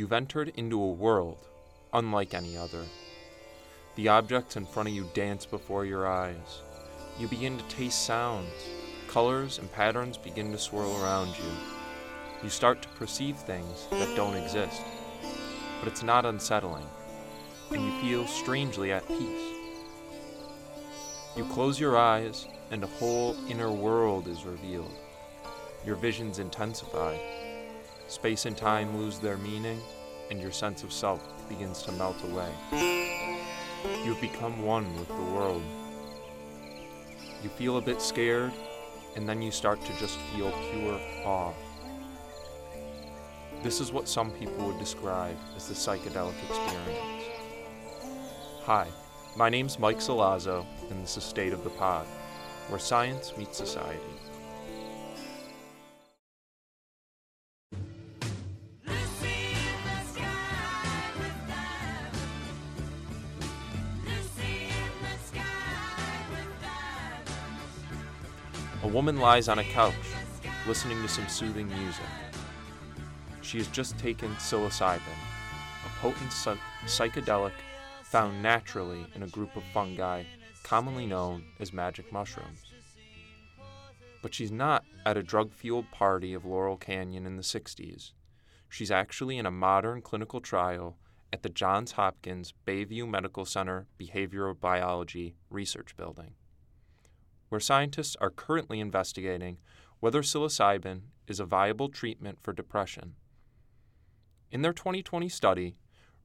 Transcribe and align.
You've 0.00 0.14
entered 0.14 0.54
into 0.56 0.82
a 0.82 0.92
world 0.92 1.36
unlike 1.92 2.32
any 2.32 2.56
other. 2.56 2.86
The 3.96 4.08
objects 4.08 4.56
in 4.56 4.64
front 4.64 4.88
of 4.88 4.94
you 4.94 5.06
dance 5.12 5.44
before 5.44 5.84
your 5.84 6.08
eyes. 6.08 6.62
You 7.18 7.28
begin 7.28 7.58
to 7.58 7.64
taste 7.64 8.06
sounds. 8.06 8.48
Colors 9.08 9.58
and 9.58 9.70
patterns 9.70 10.16
begin 10.16 10.52
to 10.52 10.58
swirl 10.58 10.96
around 11.02 11.36
you. 11.36 11.52
You 12.42 12.48
start 12.48 12.80
to 12.80 12.88
perceive 12.88 13.36
things 13.36 13.88
that 13.90 14.16
don't 14.16 14.38
exist. 14.38 14.80
But 15.80 15.88
it's 15.88 16.02
not 16.02 16.24
unsettling, 16.24 16.86
and 17.70 17.84
you 17.84 18.00
feel 18.00 18.26
strangely 18.26 18.92
at 18.92 19.06
peace. 19.06 19.54
You 21.36 21.44
close 21.52 21.78
your 21.78 21.98
eyes, 21.98 22.46
and 22.70 22.82
a 22.82 22.86
whole 22.86 23.36
inner 23.50 23.70
world 23.70 24.28
is 24.28 24.46
revealed. 24.46 24.94
Your 25.84 25.96
visions 25.96 26.38
intensify. 26.38 27.18
Space 28.10 28.44
and 28.44 28.56
time 28.56 28.98
lose 28.98 29.20
their 29.20 29.36
meaning, 29.36 29.80
and 30.32 30.40
your 30.40 30.50
sense 30.50 30.82
of 30.82 30.92
self 30.92 31.22
begins 31.48 31.80
to 31.84 31.92
melt 31.92 32.16
away. 32.24 32.50
You've 34.04 34.20
become 34.20 34.64
one 34.64 34.92
with 34.98 35.06
the 35.06 35.14
world. 35.14 35.62
You 37.40 37.48
feel 37.50 37.78
a 37.78 37.80
bit 37.80 38.02
scared, 38.02 38.52
and 39.14 39.28
then 39.28 39.40
you 39.40 39.52
start 39.52 39.80
to 39.82 39.96
just 40.00 40.18
feel 40.34 40.50
pure 40.72 41.00
awe. 41.24 41.52
This 43.62 43.80
is 43.80 43.92
what 43.92 44.08
some 44.08 44.32
people 44.32 44.66
would 44.66 44.80
describe 44.80 45.36
as 45.54 45.68
the 45.68 45.74
psychedelic 45.74 46.34
experience. 46.48 47.24
Hi, 48.62 48.88
my 49.36 49.48
name's 49.48 49.78
Mike 49.78 49.98
Salazzo, 49.98 50.66
and 50.90 51.00
this 51.00 51.16
is 51.16 51.22
State 51.22 51.52
of 51.52 51.62
the 51.62 51.70
Pod, 51.70 52.08
where 52.70 52.80
science 52.80 53.32
meets 53.36 53.56
society. 53.56 54.19
A 68.82 68.88
woman 68.88 69.18
lies 69.18 69.48
on 69.48 69.58
a 69.58 69.64
couch, 69.64 69.94
listening 70.66 71.02
to 71.02 71.08
some 71.08 71.28
soothing 71.28 71.68
music. 71.68 72.06
She 73.42 73.58
has 73.58 73.68
just 73.68 73.98
taken 73.98 74.34
psilocybin, 74.36 75.00
a 75.84 75.88
potent 76.00 76.32
psy- 76.32 76.56
psychedelic 76.86 77.52
found 78.02 78.42
naturally 78.42 79.06
in 79.14 79.22
a 79.22 79.28
group 79.28 79.54
of 79.54 79.62
fungi 79.74 80.24
commonly 80.62 81.04
known 81.04 81.44
as 81.58 81.72
magic 81.72 82.10
mushrooms. 82.10 82.72
But 84.22 84.34
she's 84.34 84.52
not 84.52 84.84
at 85.04 85.16
a 85.16 85.22
drug 85.22 85.52
fueled 85.52 85.90
party 85.90 86.32
of 86.32 86.44
Laurel 86.46 86.76
Canyon 86.76 87.26
in 87.26 87.36
the 87.36 87.42
60s. 87.42 88.12
She's 88.68 88.90
actually 88.90 89.36
in 89.36 89.46
a 89.46 89.50
modern 89.50 90.00
clinical 90.00 90.40
trial 90.40 90.96
at 91.32 91.42
the 91.42 91.48
Johns 91.48 91.92
Hopkins 91.92 92.54
Bayview 92.66 93.08
Medical 93.08 93.44
Center 93.44 93.86
Behavioral 93.98 94.58
Biology 94.58 95.34
Research 95.50 95.96
Building, 95.96 96.34
where 97.50 97.60
scientists 97.60 98.16
are 98.20 98.30
currently 98.30 98.80
investigating 98.80 99.58
whether 99.98 100.22
psilocybin 100.22 101.02
is 101.26 101.38
a 101.38 101.44
viable 101.44 101.90
treatment 101.90 102.38
for 102.40 102.54
depression. 102.54 103.14
In 104.50 104.62
their 104.62 104.72
2020 104.72 105.28
study, 105.28 105.76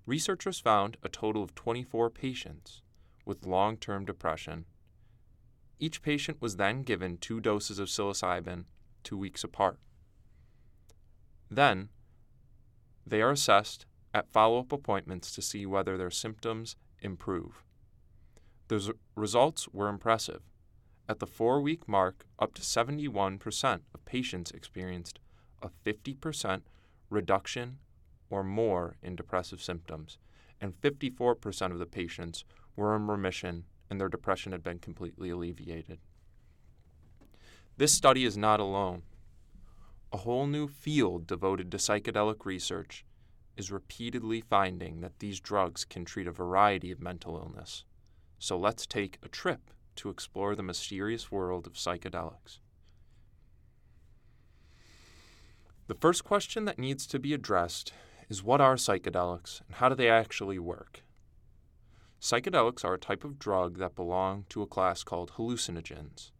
researchers 0.05 0.59
found 0.59 0.97
a 1.03 1.09
total 1.09 1.43
of 1.43 1.53
24 1.53 2.09
patients 2.09 2.81
with 3.25 3.45
long 3.45 3.75
term 3.75 4.05
depression. 4.05 4.65
Each 5.77 6.01
patient 6.01 6.41
was 6.41 6.55
then 6.55 6.83
given 6.83 7.17
two 7.17 7.41
doses 7.41 7.79
of 7.79 7.89
psilocybin 7.89 8.63
two 9.03 9.17
weeks 9.17 9.43
apart. 9.43 9.77
Then, 11.51 11.89
they 13.05 13.21
are 13.21 13.31
assessed 13.31 13.85
at 14.13 14.31
follow 14.31 14.59
up 14.59 14.71
appointments 14.71 15.31
to 15.35 15.41
see 15.41 15.65
whether 15.65 15.97
their 15.97 16.09
symptoms 16.09 16.75
improve. 17.01 17.63
The 18.69 18.95
results 19.15 19.67
were 19.69 19.89
impressive. 19.89 20.41
At 21.07 21.19
the 21.19 21.27
four 21.27 21.61
week 21.61 21.87
mark, 21.87 22.25
up 22.39 22.55
to 22.55 22.61
71% 22.63 23.81
of 23.93 24.05
patients 24.05 24.51
experienced 24.51 25.19
a 25.61 25.69
50% 25.69 26.61
reduction 27.09 27.77
or 28.29 28.43
more 28.43 28.95
in 29.03 29.15
depressive 29.15 29.61
symptoms, 29.61 30.17
and 30.59 30.79
54% 30.81 31.71
of 31.71 31.79
the 31.79 31.85
patients 31.85 32.43
were 32.75 32.95
in 32.95 33.07
remission 33.07 33.65
and 33.89 34.01
their 34.01 34.09
depression 34.09 34.51
had 34.51 34.63
been 34.63 34.79
completely 34.79 35.29
alleviated. 35.29 35.99
This 37.77 37.93
study 37.93 38.25
is 38.25 38.35
not 38.35 38.59
alone. 38.59 39.03
A 40.11 40.17
whole 40.17 40.47
new 40.47 40.67
field 40.67 41.27
devoted 41.27 41.69
to 41.71 41.77
psychedelic 41.77 42.45
research 42.45 43.05
is 43.57 43.71
repeatedly 43.71 44.41
finding 44.41 45.01
that 45.01 45.19
these 45.19 45.39
drugs 45.39 45.85
can 45.85 46.03
treat 46.03 46.25
a 46.25 46.31
variety 46.31 46.89
of 46.89 46.99
mental 46.99 47.37
illness. 47.37 47.85
So 48.39 48.57
let's 48.57 48.87
take 48.87 49.19
a 49.21 49.27
trip 49.27 49.69
to 49.95 50.09
explore 50.09 50.55
the 50.55 50.63
mysterious 50.63 51.31
world 51.31 51.67
of 51.67 51.73
psychedelics. 51.73 52.59
The 55.87 55.95
first 55.95 56.23
question 56.23 56.65
that 56.65 56.79
needs 56.79 57.05
to 57.07 57.19
be 57.19 57.33
addressed 57.33 57.93
is 58.27 58.43
what 58.43 58.61
are 58.61 58.75
psychedelics 58.75 59.61
and 59.67 59.75
how 59.75 59.89
do 59.89 59.95
they 59.95 60.09
actually 60.09 60.57
work? 60.57 61.03
Psychedelics 62.19 62.83
are 62.83 62.95
a 62.95 62.99
type 62.99 63.23
of 63.23 63.37
drug 63.37 63.77
that 63.77 63.95
belong 63.95 64.45
to 64.49 64.63
a 64.63 64.67
class 64.67 65.03
called 65.03 65.33
hallucinogens. 65.33 66.31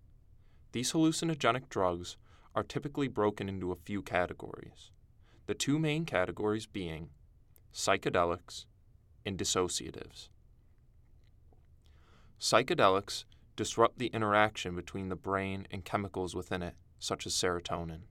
These 0.71 0.93
hallucinogenic 0.93 1.69
drugs 1.69 2.17
are 2.55 2.63
typically 2.63 3.07
broken 3.07 3.47
into 3.47 3.71
a 3.71 3.75
few 3.75 4.01
categories, 4.01 4.89
the 5.45 5.53
two 5.53 5.77
main 5.77 6.05
categories 6.05 6.65
being 6.65 7.09
psychedelics 7.71 8.65
and 9.25 9.37
dissociatives. 9.37 10.29
Psychedelics 12.39 13.25
disrupt 13.55 13.99
the 13.99 14.07
interaction 14.07 14.75
between 14.75 15.09
the 15.09 15.15
brain 15.15 15.67
and 15.71 15.85
chemicals 15.85 16.35
within 16.35 16.61
it, 16.61 16.75
such 16.99 17.25
as 17.25 17.33
serotonin. 17.33 18.01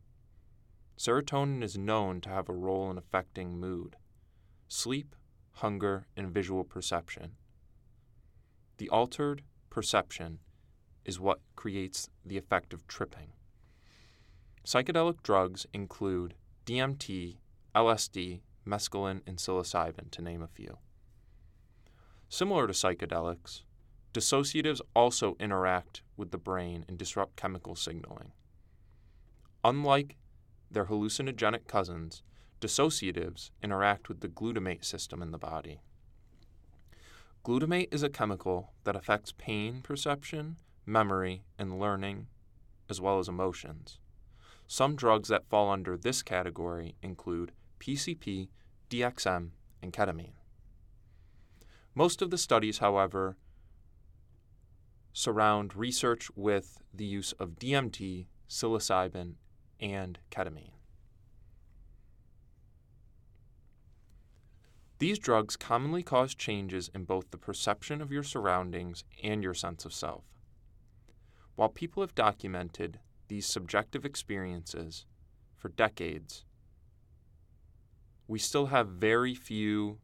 Serotonin 0.97 1.62
is 1.62 1.77
known 1.77 2.21
to 2.21 2.28
have 2.28 2.49
a 2.49 2.55
role 2.55 2.91
in 2.91 2.99
affecting 2.99 3.59
mood, 3.59 3.97
sleep, 4.69 5.15
hunger, 5.53 6.06
and 6.16 6.33
visual 6.33 6.65
perception. 6.65 7.33
The 8.78 8.88
altered 8.88 9.43
perception 9.71 10.38
is 11.04 11.21
what 11.21 11.41
creates 11.56 12.09
the 12.25 12.38
effect 12.38 12.72
of 12.72 12.87
tripping. 12.87 13.33
Psychedelic 14.65 15.22
drugs 15.22 15.66
include 15.72 16.34
DMT, 16.65 17.37
LSD, 17.75 18.41
mescaline, 18.66 19.21
and 19.27 19.37
psilocybin, 19.37 20.10
to 20.10 20.22
name 20.22 20.43
a 20.43 20.49
few. 20.49 20.78
Similar 22.28 22.66
to 22.66 22.72
psychedelics, 22.72 23.62
dissociatives 24.14 24.80
also 24.94 25.36
interact 25.41 26.02
with 26.16 26.30
the 26.30 26.38
brain 26.38 26.84
and 26.88 26.97
disrupt 26.97 27.36
chemical 27.36 27.75
signaling. 27.75 28.30
Unlike 29.64 30.16
their 30.70 30.86
hallucinogenic 30.86 31.66
cousins, 31.66 32.22
dissociatives 32.60 33.50
interact 33.62 34.08
with 34.08 34.20
the 34.20 34.28
glutamate 34.28 34.84
system 34.84 35.20
in 35.20 35.32
the 35.32 35.38
body. 35.38 35.80
Glutamate 37.44 37.92
is 37.92 38.03
a 38.03 38.08
chemical 38.08 38.72
that 38.84 38.97
affects 38.97 39.34
pain 39.36 39.82
perception, 39.82 40.56
memory, 40.86 41.42
and 41.58 41.78
learning, 41.80 42.28
as 42.88 43.00
well 43.00 43.19
as 43.19 43.28
emotions. 43.28 43.98
Some 44.66 44.97
drugs 44.97 45.28
that 45.28 45.48
fall 45.50 45.70
under 45.70 45.97
this 45.97 46.22
category 46.22 46.94
include 47.03 47.53
PCP, 47.80 48.48
DXM, 48.88 49.50
and 49.82 49.92
ketamine. 49.92 50.34
Most 51.94 52.22
of 52.22 52.30
the 52.30 52.38
studies, 52.38 52.78
however, 52.78 53.36
surround 55.14 55.76
research 55.76 56.28
with 56.34 56.82
the 56.92 57.04
use 57.04 57.32
of 57.38 57.58
DMT, 57.58 58.26
psilocybin, 58.48 59.34
and 59.80 60.19
ketamine. 60.30 60.72
These 64.98 65.18
drugs 65.18 65.56
commonly 65.56 66.03
cause 66.03 66.34
changes 66.34 66.91
in 66.94 67.04
both 67.04 67.30
the 67.30 67.39
perception 67.39 68.00
of 68.03 68.10
your 68.10 68.22
surroundings 68.22 69.04
and 69.22 69.42
your 69.42 69.54
sense 69.54 69.84
of 69.84 69.92
self. 69.92 70.24
While 71.54 71.68
people 71.68 72.03
have 72.03 72.15
documented 72.15 72.98
these 73.28 73.47
subjective 73.47 74.04
experiences 74.04 75.06
for 75.56 75.68
decades, 75.68 76.44
we 78.27 78.39
still 78.39 78.66
have 78.66 78.89
very 78.89 79.34
few 79.34 79.98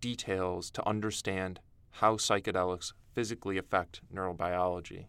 details 0.00 0.70
to 0.70 0.86
understand 0.86 1.58
how 1.92 2.16
psychedelics 2.16 2.92
physically 3.16 3.56
affect 3.56 4.02
neurobiology. 4.14 5.06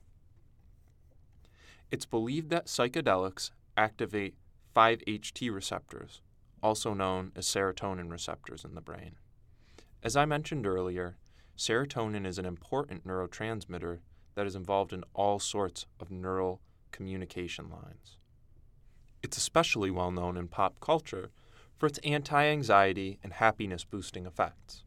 It's 1.92 2.06
believed 2.06 2.50
that 2.52 2.68
psychedelics 2.68 3.52
activate 3.76 4.36
5-HT 4.74 5.54
receptors, 5.54 6.22
also 6.64 6.94
known 6.94 7.34
as 7.36 7.46
serotonin 7.46 8.10
receptors 8.10 8.64
in 8.64 8.76
the 8.76 8.82
brain. 8.82 9.18
As 10.02 10.16
I 10.16 10.24
mentioned 10.24 10.66
earlier, 10.66 11.18
serotonin 11.58 12.26
is 12.26 12.40
an 12.40 12.46
important 12.46 13.06
neurotransmitter 13.06 14.00
that 14.36 14.48
is 14.48 14.56
involved 14.56 14.94
in 14.94 15.04
all 15.14 15.38
sorts 15.38 15.86
of 16.00 16.10
neural 16.10 16.62
communication 16.94 17.70
lines. 17.70 18.16
It's 19.22 19.36
especially 19.36 19.92
well 19.92 20.12
known 20.12 20.38
in 20.38 20.48
pop 20.48 20.80
culture 20.80 21.30
for 21.78 21.88
its 21.88 22.00
anti 22.06 22.46
anxiety 22.46 23.20
and 23.22 23.34
happiness 23.34 23.84
boosting 23.84 24.26
effects. 24.26 24.86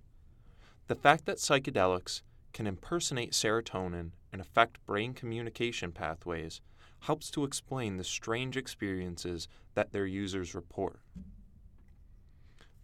The 0.87 0.95
fact 0.95 1.27
that 1.27 1.37
psychedelics 1.37 2.23
can 2.53 2.67
impersonate 2.67 3.33
serotonin 3.33 4.13
and 4.33 4.41
affect 4.41 4.85
brain 4.87 5.15
communication 5.15 5.93
pathways 5.93 6.61
helps 7.01 7.31
to 7.31 7.45
explain 7.45 7.97
the 7.97 8.05
strange 8.05 8.57
experiences 8.57 9.49
that 9.75 9.93
their 9.93 10.07
users 10.07 10.55
report. 10.55 11.01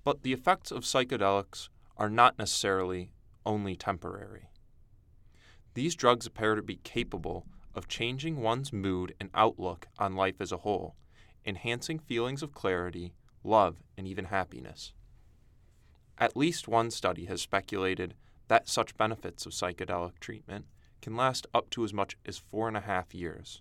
But 0.05 0.23
the 0.23 0.33
effects 0.33 0.71
of 0.71 0.85
psychedelics 0.85 1.69
are 1.97 2.11
not 2.11 2.39
necessarily 2.39 3.11
only 3.45 3.77
temporary. 3.77 4.51
These 5.75 5.95
drugs 5.95 6.27
appear 6.27 6.55
to 6.55 6.63
be 6.63 6.77
capable 6.77 7.47
of 7.75 7.89
changing 7.89 8.41
one's 8.41 8.73
mood 8.73 9.15
and 9.21 9.29
outlook 9.35 9.87
on 9.99 10.17
life 10.17 10.41
as 10.41 10.53
a 10.53 10.59
whole, 10.59 10.97
enhancing 11.45 11.99
feelings 11.99 12.43
of 12.43 12.55
clarity, 12.55 13.13
love, 13.45 13.83
and 13.97 14.07
even 14.07 14.27
happiness. 14.27 14.93
At 16.19 16.37
least 16.37 16.67
one 16.67 16.91
study 16.91 17.27
has 17.27 17.43
speculated 17.43 18.15
that 18.49 18.69
such 18.69 18.97
benefits 18.97 19.47
of 19.47 19.53
psychedelic 19.53 20.19
treatment 20.21 20.67
can 21.03 21.17
last 21.17 21.47
up 21.55 21.71
to 21.71 21.85
as 21.85 21.93
much 21.93 22.17
as 22.25 22.39
four 22.39 22.69
and 22.69 22.77
a 22.77 22.81
half 22.81 23.15
years. 23.15 23.61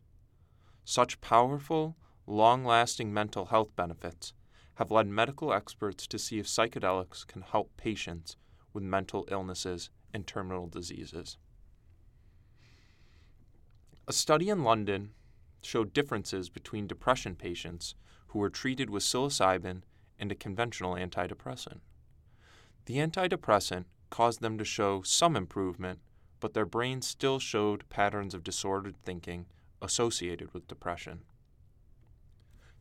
Such 0.83 1.21
powerful, 1.21 1.95
long 2.27 2.63
lasting 2.63 3.13
mental 3.13 3.45
health 3.45 3.75
benefits 3.75 4.33
have 4.75 4.91
led 4.91 5.07
medical 5.07 5.53
experts 5.53 6.05
to 6.07 6.19
see 6.19 6.39
if 6.39 6.47
psychedelics 6.47 7.25
can 7.25 7.41
help 7.41 7.75
patients 7.77 8.35
with 8.73 8.83
mental 8.83 9.25
illnesses 9.31 9.89
and 10.13 10.27
terminal 10.27 10.67
diseases. 10.67 11.37
A 14.07 14.13
study 14.13 14.49
in 14.49 14.63
London 14.63 15.11
showed 15.61 15.93
differences 15.93 16.49
between 16.49 16.85
depression 16.85 17.35
patients 17.35 17.95
who 18.27 18.39
were 18.39 18.49
treated 18.49 18.89
with 18.89 19.03
psilocybin 19.03 19.81
and 20.19 20.31
a 20.31 20.35
conventional 20.35 20.95
antidepressant. 20.95 21.79
The 22.85 22.97
antidepressant 22.97 23.85
caused 24.09 24.41
them 24.41 24.57
to 24.57 24.65
show 24.65 25.01
some 25.01 25.35
improvement, 25.35 25.99
but 26.39 26.53
their 26.53 26.65
brains 26.65 27.07
still 27.07 27.39
showed 27.39 27.87
patterns 27.89 28.33
of 28.33 28.43
disordered 28.43 28.95
thinking 29.03 29.45
associated 29.81 30.53
with 30.53 30.67
depression. 30.67 31.21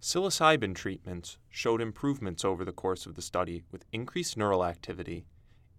Psilocybin 0.00 0.74
treatments 0.74 1.38
showed 1.48 1.80
improvements 1.80 2.44
over 2.44 2.64
the 2.64 2.72
course 2.72 3.06
of 3.06 3.14
the 3.14 3.22
study 3.22 3.62
with 3.72 3.86
increased 3.90 4.36
neural 4.36 4.64
activity, 4.64 5.24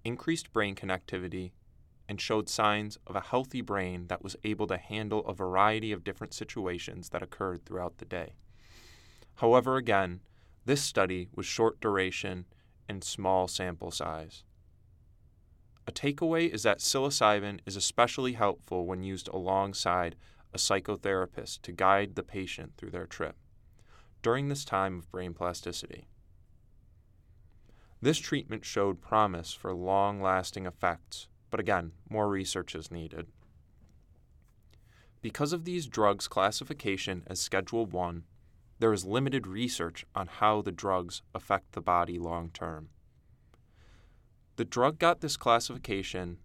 increased 0.03 0.51
brain 0.51 0.73
connectivity, 0.73 1.51
and 2.09 2.19
showed 2.19 2.49
signs 2.49 2.97
of 3.05 3.15
a 3.15 3.21
healthy 3.21 3.61
brain 3.61 4.07
that 4.07 4.23
was 4.23 4.35
able 4.43 4.67
to 4.67 4.77
handle 4.77 5.25
a 5.25 5.33
variety 5.33 5.91
of 5.91 6.03
different 6.03 6.33
situations 6.33 7.09
that 7.09 7.21
occurred 7.21 7.65
throughout 7.65 7.97
the 7.97 8.05
day. 8.05 8.33
However, 9.35 9.77
again, 9.77 10.21
this 10.65 10.81
study 10.81 11.29
was 11.35 11.45
short 11.45 11.79
duration 11.79 12.45
and 12.89 13.03
small 13.03 13.47
sample 13.47 13.91
size. 13.91 14.43
A 15.87 15.91
takeaway 15.91 16.49
is 16.49 16.63
that 16.63 16.79
psilocybin 16.79 17.59
is 17.65 17.75
especially 17.75 18.33
helpful 18.33 18.85
when 18.85 19.03
used 19.03 19.27
alongside 19.27 20.15
a 20.53 20.57
psychotherapist 20.57 21.61
to 21.61 21.71
guide 21.71 22.15
the 22.15 22.23
patient 22.23 22.73
through 22.77 22.91
their 22.91 23.05
trip 23.05 23.35
during 24.21 24.49
this 24.49 24.65
time 24.65 24.97
of 24.97 25.11
brain 25.11 25.33
plasticity. 25.33 26.07
This 28.01 28.17
treatment 28.17 28.65
showed 28.65 29.01
promise 29.01 29.53
for 29.53 29.73
long 29.73 30.21
lasting 30.21 30.65
effects 30.65 31.27
but 31.55 31.61
again, 31.61 31.93
more 32.09 32.27
research 32.27 32.75
is 32.75 32.91
needed. 32.91 33.27
Because 35.21 35.53
of 35.53 35.63
these 35.63 35.87
drugs' 35.87 36.27
classification 36.27 37.23
as 37.27 37.39
Schedule 37.39 37.85
1, 37.85 38.25
there 38.79 38.91
is 38.91 39.05
limited 39.05 39.47
research 39.47 40.05
on 40.13 40.27
how 40.27 40.61
the 40.61 40.73
drugs 40.73 41.21
affect 41.33 41.71
the 41.71 41.79
body 41.79 42.19
long 42.19 42.49
term. 42.49 42.89
The 44.57 44.65
drug 44.65 44.99
got 44.99 45.19
this 45.19 45.35
classification 45.35 46.37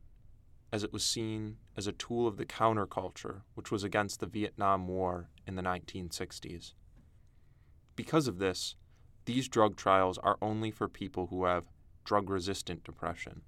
as 0.73 0.83
it 0.83 0.93
was 0.93 1.05
seen 1.05 1.57
as 1.77 1.87
a 1.87 1.93
tool 1.93 2.27
of 2.27 2.37
the 2.37 2.47
counterculture, 2.47 3.43
which 3.55 3.71
was 3.71 3.85
against 3.85 4.21
the 4.21 4.27
Vietnam 4.27 4.89
War 4.89 5.29
in 5.47 5.55
the 5.55 5.63
1960s. 5.63 6.75
Because 7.97 8.27
of 8.27 8.39
this, 8.39 8.77
these 9.27 9.49
drug 9.49 9.77
trials 9.77 10.19
are 10.19 10.39
only 10.43 10.71
for 10.71 10.89
people 10.89 11.29
who 11.29 11.45
have 11.45 11.71
drug 12.05 12.31
resistant 12.31 12.83
depression. 12.83 13.43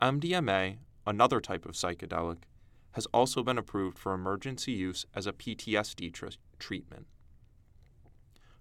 MDMA, 0.00 0.78
another 1.06 1.40
type 1.40 1.64
of 1.64 1.72
psychedelic, 1.72 2.42
has 2.92 3.06
also 3.06 3.42
been 3.42 3.58
approved 3.58 3.98
for 3.98 4.12
emergency 4.12 4.72
use 4.72 5.06
as 5.14 5.26
a 5.26 5.32
PTSD 5.32 6.12
tr- 6.12 6.26
treatment. 6.58 7.06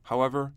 However, 0.04 0.54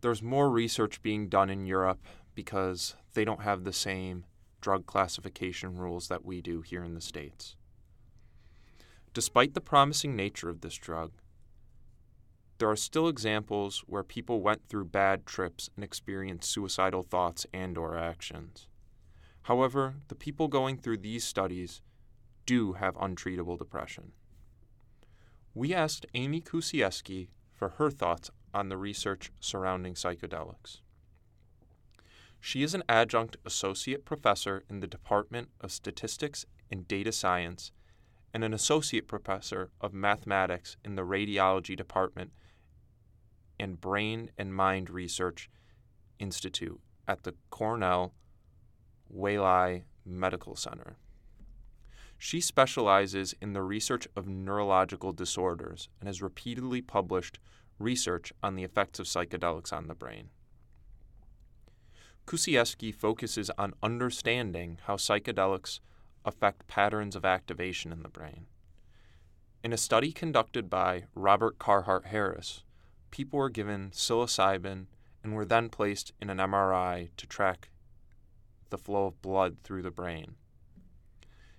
there's 0.00 0.22
more 0.22 0.50
research 0.50 1.02
being 1.02 1.28
done 1.28 1.50
in 1.50 1.66
Europe 1.66 2.06
because 2.34 2.94
they 3.14 3.24
don't 3.24 3.42
have 3.42 3.64
the 3.64 3.72
same 3.72 4.24
drug 4.60 4.86
classification 4.86 5.76
rules 5.76 6.08
that 6.08 6.24
we 6.24 6.40
do 6.40 6.60
here 6.60 6.84
in 6.84 6.94
the 6.94 7.00
States. 7.00 7.56
Despite 9.12 9.54
the 9.54 9.60
promising 9.60 10.14
nature 10.14 10.48
of 10.48 10.60
this 10.60 10.76
drug, 10.76 11.12
there 12.58 12.70
are 12.70 12.76
still 12.76 13.08
examples 13.08 13.82
where 13.86 14.02
people 14.02 14.42
went 14.42 14.68
through 14.68 14.84
bad 14.84 15.24
trips 15.24 15.70
and 15.74 15.82
experienced 15.82 16.50
suicidal 16.50 17.02
thoughts 17.02 17.46
and 17.54 17.78
or 17.78 17.96
actions. 17.96 18.68
However, 19.44 19.94
the 20.08 20.14
people 20.14 20.46
going 20.46 20.76
through 20.76 20.98
these 20.98 21.24
studies 21.24 21.80
do 22.44 22.74
have 22.74 22.94
untreatable 22.96 23.58
depression. 23.58 24.12
We 25.54 25.74
asked 25.74 26.06
Amy 26.14 26.40
Kuceyeski 26.40 27.28
for 27.54 27.70
her 27.70 27.90
thoughts 27.90 28.30
on 28.52 28.68
the 28.68 28.76
research 28.76 29.32
surrounding 29.40 29.94
psychedelics. 29.94 30.80
She 32.40 32.62
is 32.62 32.74
an 32.74 32.82
adjunct 32.88 33.36
associate 33.44 34.04
professor 34.04 34.64
in 34.68 34.80
the 34.80 34.86
Department 34.86 35.50
of 35.60 35.70
Statistics 35.70 36.46
and 36.70 36.88
Data 36.88 37.12
Science 37.12 37.70
and 38.32 38.42
an 38.42 38.54
associate 38.54 39.06
professor 39.06 39.70
of 39.80 39.92
mathematics 39.92 40.76
in 40.84 40.94
the 40.94 41.02
Radiology 41.02 41.76
Department 41.76 42.32
and 43.58 43.80
Brain 43.80 44.30
and 44.38 44.54
Mind 44.54 44.88
Research 44.88 45.50
Institute 46.18 46.80
at 47.06 47.24
the 47.24 47.34
Cornell 47.50 48.14
Weill 49.10 49.82
Medical 50.06 50.56
Center. 50.56 50.96
She 52.16 52.40
specializes 52.40 53.34
in 53.40 53.52
the 53.52 53.62
research 53.62 54.08
of 54.16 54.28
neurological 54.28 55.12
disorders 55.12 55.88
and 56.00 56.06
has 56.06 56.22
repeatedly 56.22 56.80
published 56.80 57.38
research 57.78 58.32
on 58.42 58.54
the 58.56 58.64
effects 58.64 58.98
of 58.98 59.06
psychedelics 59.06 59.72
on 59.72 59.88
the 59.88 59.94
brain. 59.94 60.30
Kuceyeski 62.30 62.94
focuses 62.94 63.50
on 63.58 63.74
understanding 63.82 64.78
how 64.84 64.94
psychedelics 64.94 65.80
affect 66.24 66.68
patterns 66.68 67.16
of 67.16 67.24
activation 67.24 67.90
in 67.90 68.04
the 68.04 68.08
brain. 68.08 68.46
In 69.64 69.72
a 69.72 69.76
study 69.76 70.12
conducted 70.12 70.70
by 70.70 71.06
Robert 71.16 71.58
Carhart 71.58 72.06
Harris, 72.06 72.62
people 73.10 73.40
were 73.40 73.50
given 73.50 73.90
psilocybin 73.90 74.86
and 75.24 75.34
were 75.34 75.44
then 75.44 75.68
placed 75.68 76.12
in 76.22 76.30
an 76.30 76.38
MRI 76.38 77.08
to 77.16 77.26
track 77.26 77.70
the 78.68 78.78
flow 78.78 79.06
of 79.06 79.20
blood 79.22 79.56
through 79.64 79.82
the 79.82 79.90
brain. 79.90 80.36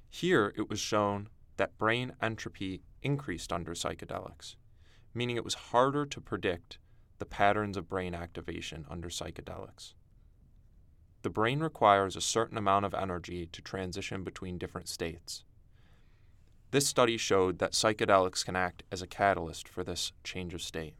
Here, 0.10 0.54
it 0.56 0.70
was 0.70 0.80
shown 0.80 1.28
that 1.58 1.78
brain 1.78 2.14
entropy 2.22 2.82
increased 3.04 3.52
under 3.52 3.74
psychedelics, 3.74 4.56
meaning 5.14 5.36
it 5.36 5.44
was 5.44 5.56
harder 5.74 6.06
to 6.06 6.22
predict 6.22 6.78
the 7.20 7.26
patterns 7.26 7.76
of 7.76 7.90
brain 7.90 8.16
activation 8.16 8.86
under 8.90 9.10
psychedelics. 9.10 9.96
The 11.22 11.30
brain 11.30 11.60
requires 11.60 12.16
a 12.16 12.22
certain 12.22 12.58
amount 12.58 12.86
of 12.86 12.94
energy 12.94 13.48
to 13.48 13.62
transition 13.62 14.24
between 14.24 14.58
different 14.58 14.88
states. 14.88 15.44
This 16.72 16.88
study 16.88 17.18
showed 17.18 17.60
that 17.60 17.74
psychedelics 17.74 18.46
can 18.46 18.56
act 18.56 18.84
as 18.92 19.02
a 19.02 19.08
catalyst 19.08 19.68
for 19.68 19.84
this 19.84 20.14
change 20.24 20.54
of 20.54 20.62
state. 20.62 20.96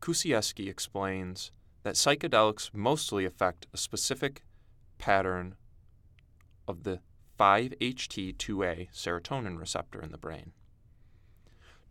Kuceyeski 0.00 0.68
explains 0.68 1.50
that 1.82 1.94
psychedelics 1.94 2.70
mostly 2.72 3.24
affect 3.24 3.66
a 3.72 3.78
specific 3.78 4.42
pattern 4.98 5.56
of 6.68 6.84
the 6.84 7.00
5-HT2A 7.38 8.88
serotonin 8.92 9.58
receptor 9.58 10.00
in 10.00 10.12
the 10.12 10.18
brain. 10.18 10.52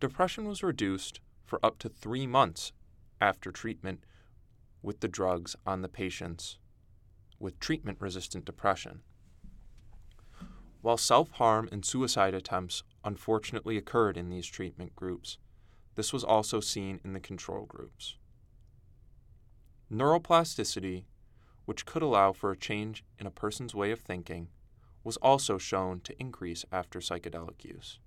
Depression 0.00 0.46
was 0.46 0.62
reduced 0.62 1.20
for 1.44 1.64
up 1.64 1.78
to 1.78 1.88
three 1.88 2.26
months 2.26 2.72
after 3.20 3.50
treatment 3.50 4.04
with 4.86 5.00
the 5.00 5.08
drugs 5.08 5.56
on 5.66 5.82
the 5.82 5.88
patients 5.88 6.58
with 7.40 7.58
treatment 7.58 7.98
resistant 8.00 8.44
depression. 8.44 9.00
While 10.80 10.96
self 10.96 11.32
harm 11.32 11.68
and 11.72 11.84
suicide 11.84 12.34
attempts 12.34 12.84
unfortunately 13.04 13.76
occurred 13.76 14.16
in 14.16 14.30
these 14.30 14.46
treatment 14.46 14.94
groups, 14.94 15.38
this 15.96 16.12
was 16.12 16.22
also 16.22 16.60
seen 16.60 17.00
in 17.04 17.14
the 17.14 17.20
control 17.20 17.66
groups. 17.66 18.16
Neuroplasticity, 19.92 21.06
which 21.64 21.84
could 21.84 22.02
allow 22.02 22.32
for 22.32 22.52
a 22.52 22.56
change 22.56 23.04
in 23.18 23.26
a 23.26 23.30
person's 23.32 23.74
way 23.74 23.90
of 23.90 23.98
thinking, 23.98 24.48
was 25.02 25.16
also 25.16 25.58
shown 25.58 25.98
to 26.00 26.18
increase 26.20 26.64
after 26.70 27.00
psychedelic 27.00 27.64
use. 27.64 27.98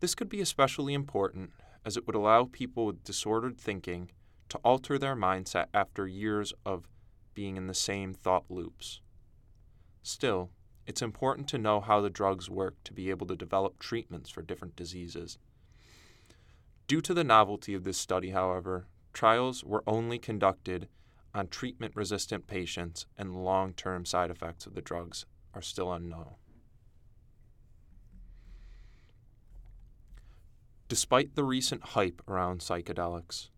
This 0.00 0.14
could 0.14 0.28
be 0.28 0.42
especially 0.42 0.92
important 0.92 1.52
as 1.86 1.96
it 1.96 2.06
would 2.06 2.16
allow 2.16 2.44
people 2.44 2.84
with 2.84 3.02
disordered 3.02 3.58
thinking 3.58 4.10
to 4.48 4.58
alter 4.58 4.98
their 4.98 5.16
mindset 5.16 5.66
after 5.72 6.06
years 6.06 6.52
of 6.64 6.88
being 7.34 7.56
in 7.56 7.66
the 7.66 7.74
same 7.74 8.14
thought 8.14 8.44
loops. 8.48 9.00
Still, 10.02 10.50
it's 10.86 11.02
important 11.02 11.48
to 11.48 11.58
know 11.58 11.80
how 11.80 12.00
the 12.00 12.10
drugs 12.10 12.48
work 12.48 12.74
to 12.84 12.92
be 12.92 13.10
able 13.10 13.26
to 13.26 13.36
develop 13.36 13.78
treatments 13.78 14.30
for 14.30 14.42
different 14.42 14.74
diseases. 14.74 15.38
Due 16.86 17.02
to 17.02 17.12
the 17.12 17.24
novelty 17.24 17.74
of 17.74 17.84
this 17.84 17.98
study, 17.98 18.30
however, 18.30 18.86
trials 19.12 19.62
were 19.62 19.84
only 19.86 20.18
conducted 20.18 20.88
on 21.34 21.46
treatment 21.48 21.94
resistant 21.94 22.46
patients 22.46 23.06
and 23.16 23.44
long 23.44 23.74
term 23.74 24.06
side 24.06 24.30
effects 24.30 24.66
of 24.66 24.74
the 24.74 24.80
drugs 24.80 25.26
are 25.52 25.62
still 25.62 25.92
unknown. 25.92 26.34
Despite 30.88 31.34
the 31.34 31.44
recent 31.44 31.82
hype 31.82 32.22
around 32.26 32.60
psychedelics, 32.60 33.50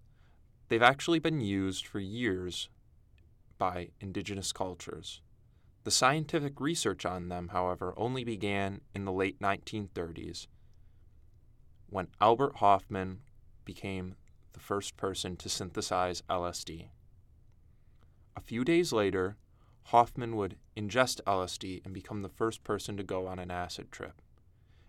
they've 0.70 0.80
actually 0.82 1.18
been 1.18 1.40
used 1.40 1.84
for 1.84 1.98
years 1.98 2.70
by 3.58 3.88
indigenous 4.00 4.52
cultures. 4.52 5.20
The 5.82 5.90
scientific 5.90 6.60
research 6.60 7.04
on 7.04 7.28
them, 7.28 7.48
however, 7.48 7.92
only 7.96 8.22
began 8.22 8.80
in 8.94 9.04
the 9.04 9.12
late 9.12 9.40
1930s 9.40 10.46
when 11.88 12.06
Albert 12.20 12.56
Hofmann 12.56 13.18
became 13.64 14.14
the 14.52 14.60
first 14.60 14.96
person 14.96 15.36
to 15.36 15.48
synthesize 15.48 16.22
LSD. 16.30 16.90
A 18.36 18.40
few 18.40 18.64
days 18.64 18.92
later, 18.92 19.36
Hofmann 19.86 20.36
would 20.36 20.56
ingest 20.76 21.20
LSD 21.26 21.84
and 21.84 21.92
become 21.92 22.22
the 22.22 22.28
first 22.28 22.62
person 22.62 22.96
to 22.96 23.02
go 23.02 23.26
on 23.26 23.40
an 23.40 23.50
acid 23.50 23.90
trip, 23.90 24.22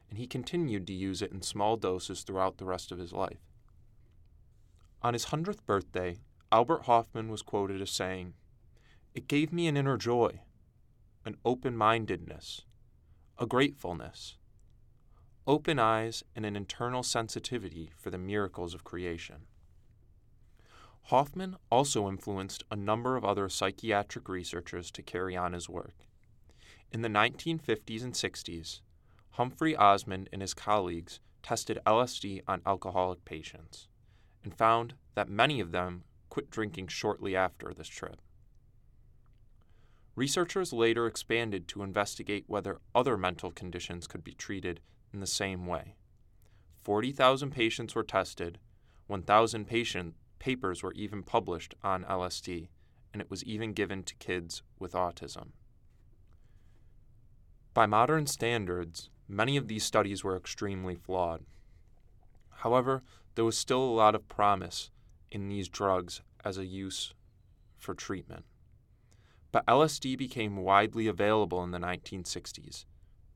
and 0.10 0.20
he 0.20 0.28
continued 0.28 0.86
to 0.86 0.94
use 0.94 1.24
it 1.24 1.32
in 1.32 1.42
small 1.42 1.76
doses 1.76 2.22
throughout 2.22 2.60
the 2.60 2.66
rest 2.66 2.92
of 2.92 3.00
his 3.00 3.14
life. 3.14 3.51
On 5.04 5.14
his 5.14 5.28
100th 5.28 5.66
birthday, 5.66 6.18
Albert 6.52 6.84
Hofmann 6.84 7.30
was 7.30 7.42
quoted 7.42 7.82
as 7.82 7.90
saying, 7.90 8.36
It 9.16 9.28
gave 9.28 9.52
me 9.52 9.68
an 9.68 9.76
inner 9.76 9.98
joy, 9.98 10.42
an 11.26 11.38
open 11.44 11.76
mindedness, 11.76 12.62
a 13.40 13.48
gratefulness, 13.48 14.38
open 15.48 15.80
eyes, 15.80 16.24
and 16.36 16.46
an 16.46 16.56
internal 16.56 17.02
sensitivity 17.02 17.90
for 17.98 18.12
the 18.12 18.20
miracles 18.20 18.76
of 18.76 18.84
creation. 18.84 19.48
Hofmann 21.06 21.58
also 21.72 22.08
influenced 22.08 22.64
a 22.70 22.76
number 22.76 23.16
of 23.16 23.26
other 23.26 23.50
psychiatric 23.50 24.30
researchers 24.30 24.92
to 24.92 25.02
carry 25.02 25.36
on 25.36 25.54
his 25.54 25.68
work. 25.68 25.96
In 26.92 27.02
the 27.02 27.10
1950s 27.10 28.04
and 28.04 28.14
60s, 28.14 28.82
Humphrey 29.32 29.76
Osmond 29.76 30.30
and 30.32 30.44
his 30.44 30.54
colleagues 30.54 31.20
tested 31.42 31.80
LSD 31.88 32.44
on 32.48 32.62
alcoholic 32.68 33.26
patients 33.26 33.88
and 34.44 34.58
found 34.58 34.96
that 35.16 35.30
many 35.30 35.60
of 35.60 35.72
them 35.72 36.04
quit 36.30 36.50
drinking 36.50 36.88
shortly 36.88 37.36
after 37.36 37.74
this 37.74 37.88
trip. 37.88 38.22
Researchers 40.16 40.74
later 40.74 41.08
expanded 41.08 41.68
to 41.70 41.84
investigate 41.84 42.46
whether 42.48 42.80
other 42.94 43.18
mental 43.18 43.52
conditions 43.52 44.08
could 44.08 44.24
be 44.24 44.34
treated 44.34 44.82
in 45.14 45.20
the 45.20 45.28
same 45.28 45.66
way. 45.66 45.96
40,000 46.84 47.52
patients 47.52 47.96
were 47.96 48.04
tested, 48.04 48.60
1,000 49.08 49.66
patient 49.66 50.16
papers 50.40 50.82
were 50.82 50.94
even 50.94 51.22
published 51.24 51.76
on 51.84 52.04
LSD, 52.06 52.70
and 53.14 53.22
it 53.22 53.30
was 53.30 53.44
even 53.44 53.74
given 53.74 54.04
to 54.04 54.16
kids 54.16 54.64
with 54.80 54.94
autism. 54.94 55.50
By 57.74 57.86
modern 57.86 58.28
standards, 58.28 59.10
many 59.28 59.56
of 59.56 59.68
these 59.68 59.84
studies 59.84 60.24
were 60.24 60.36
extremely 60.36 60.96
flawed. 60.96 61.44
However, 62.50 63.04
there 63.36 63.46
was 63.46 63.58
still 63.58 63.84
a 63.84 63.98
lot 63.98 64.16
of 64.16 64.28
promise 64.28 64.92
in 65.32 65.48
these 65.48 65.70
drugs 65.70 66.22
as 66.44 66.58
a 66.58 66.66
use 66.66 67.14
for 67.78 67.94
treatment. 67.94 68.46
But 69.52 69.66
LSD 69.66 70.18
became 70.18 70.58
widely 70.58 71.08
available 71.08 71.64
in 71.64 71.72
the 71.72 71.78
1960s, 71.78 72.86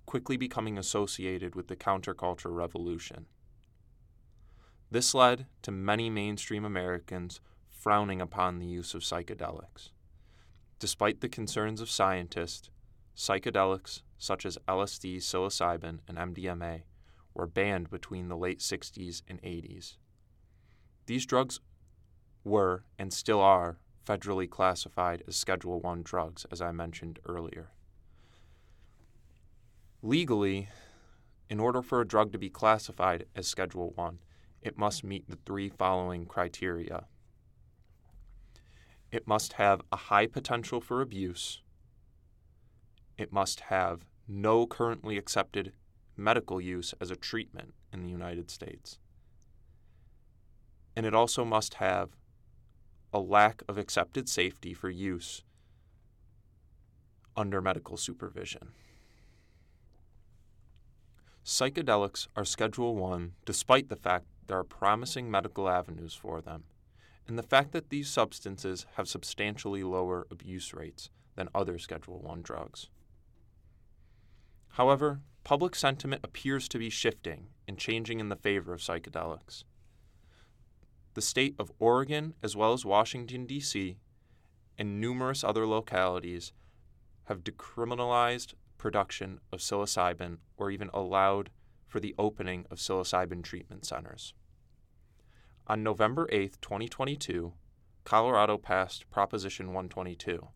quickly 0.05 0.37
becoming 0.37 0.77
associated 0.77 1.55
with 1.55 1.67
the 1.67 1.75
counterculture 1.75 2.53
revolution. 2.53 3.25
This 4.91 5.13
led 5.13 5.47
to 5.63 5.71
many 5.71 6.09
mainstream 6.09 6.63
Americans 6.63 7.41
frowning 7.69 8.21
upon 8.21 8.59
the 8.59 8.65
use 8.65 8.93
of 8.93 9.01
psychedelics. 9.01 9.89
Despite 10.79 11.21
the 11.21 11.29
concerns 11.29 11.81
of 11.81 11.89
scientists, 11.89 12.69
psychedelics 13.15 14.01
such 14.17 14.45
as 14.45 14.57
LSD, 14.67 15.17
psilocybin, 15.17 15.99
and 16.07 16.17
MDMA 16.17 16.83
were 17.35 17.45
banned 17.45 17.89
between 17.91 18.29
the 18.29 18.37
late 18.37 18.59
60s 18.59 19.21
and 19.27 19.41
80s. 19.43 19.97
These 21.05 21.25
drugs 21.25 21.59
were 22.43 22.83
and 22.97 23.13
still 23.13 23.41
are 23.41 23.77
federally 24.07 24.49
classified 24.49 25.23
as 25.27 25.35
Schedule 25.35 25.79
1 25.79 26.01
drugs, 26.03 26.45
as 26.51 26.61
I 26.61 26.71
mentioned 26.71 27.19
earlier. 27.27 27.71
Legally, 30.01 30.69
in 31.49 31.59
order 31.59 31.81
for 31.81 32.01
a 32.01 32.07
drug 32.07 32.31
to 32.31 32.37
be 32.37 32.49
classified 32.49 33.25
as 33.35 33.47
Schedule 33.47 33.91
1, 33.95 34.19
it 34.61 34.77
must 34.77 35.03
meet 35.03 35.29
the 35.29 35.37
three 35.45 35.69
following 35.69 36.25
criteria. 36.25 37.05
It 39.11 39.27
must 39.27 39.53
have 39.53 39.81
a 39.91 39.95
high 39.95 40.27
potential 40.27 40.81
for 40.81 41.01
abuse. 41.01 41.61
It 43.17 43.31
must 43.31 43.61
have 43.61 44.05
no 44.27 44.65
currently 44.65 45.17
accepted 45.17 45.73
medical 46.17 46.62
use 46.62 46.93
as 47.00 47.12
a 47.12 47.15
treatment 47.15 47.74
in 47.91 48.01
the 48.01 48.10
United 48.10 48.50
States. 48.50 49.00
And 50.95 51.05
it 51.05 51.13
also 51.13 51.43
must 51.43 51.75
have 51.75 52.10
a 53.13 53.19
lack 53.19 53.63
of 53.67 53.77
accepted 53.77 54.27
safety 54.29 54.74
for 54.74 54.89
use 54.89 55.43
under 57.36 57.62
medical 57.62 57.98
supervision. 57.98 58.69
Psychedelics 61.45 62.27
are 62.36 62.45
Schedule 62.45 62.95
1 62.95 63.34
despite 63.45 63.89
the 63.89 63.95
fact 63.95 64.25
there 64.48 64.57
are 64.57 64.63
promising 64.63 65.29
medical 65.29 65.69
avenues 65.69 66.13
for 66.13 66.41
them, 66.41 66.63
and 67.27 67.38
the 67.38 67.43
fact 67.43 67.72
that 67.72 67.89
these 67.89 68.10
substances 68.10 68.86
have 68.95 69.07
substantially 69.07 69.84
lower 69.84 70.27
abuse 70.31 70.74
rates 70.74 71.10
than 71.36 71.50
other 71.53 71.77
Schedule 71.77 72.19
1 72.19 72.41
drugs. 72.41 72.89
However, 74.75 75.22
public 75.46 75.74
sentiment 75.74 76.20
appears 76.22 76.67
to 76.67 76.77
be 76.77 76.89
shifting 76.89 77.48
and 77.65 77.77
changing 77.77 78.20
in 78.20 78.27
the 78.27 78.36
favor 78.36 78.74
of 78.74 78.82
psychedelics. 78.82 79.63
The 81.13 81.22
state 81.22 81.55
of 81.58 81.72
Oregon, 81.79 82.34
as 82.44 82.58
well 82.58 82.74
as 82.74 82.84
Washington, 82.84 83.46
D.C., 83.46 83.96
and 84.77 85.00
numerous 85.00 85.46
other 85.46 85.65
localities 85.65 86.51
have 87.24 87.46
decriminalized 87.46 88.55
production 88.77 89.39
of 89.53 89.60
psilocybin 89.60 90.39
or 90.58 90.70
even 90.70 90.89
allowed 90.94 91.51
for 91.88 92.01
the 92.01 92.13
opening 92.17 92.65
of 92.70 92.79
psilocybin 92.79 93.44
treatment 93.44 93.86
centers. 93.86 94.34
On 95.67 95.84
November 95.84 96.27
8, 96.34 96.58
2022, 96.62 97.53
Colorado 98.03 98.58
passed 98.58 99.10
Proposition 99.10 99.67
122. 99.67 100.50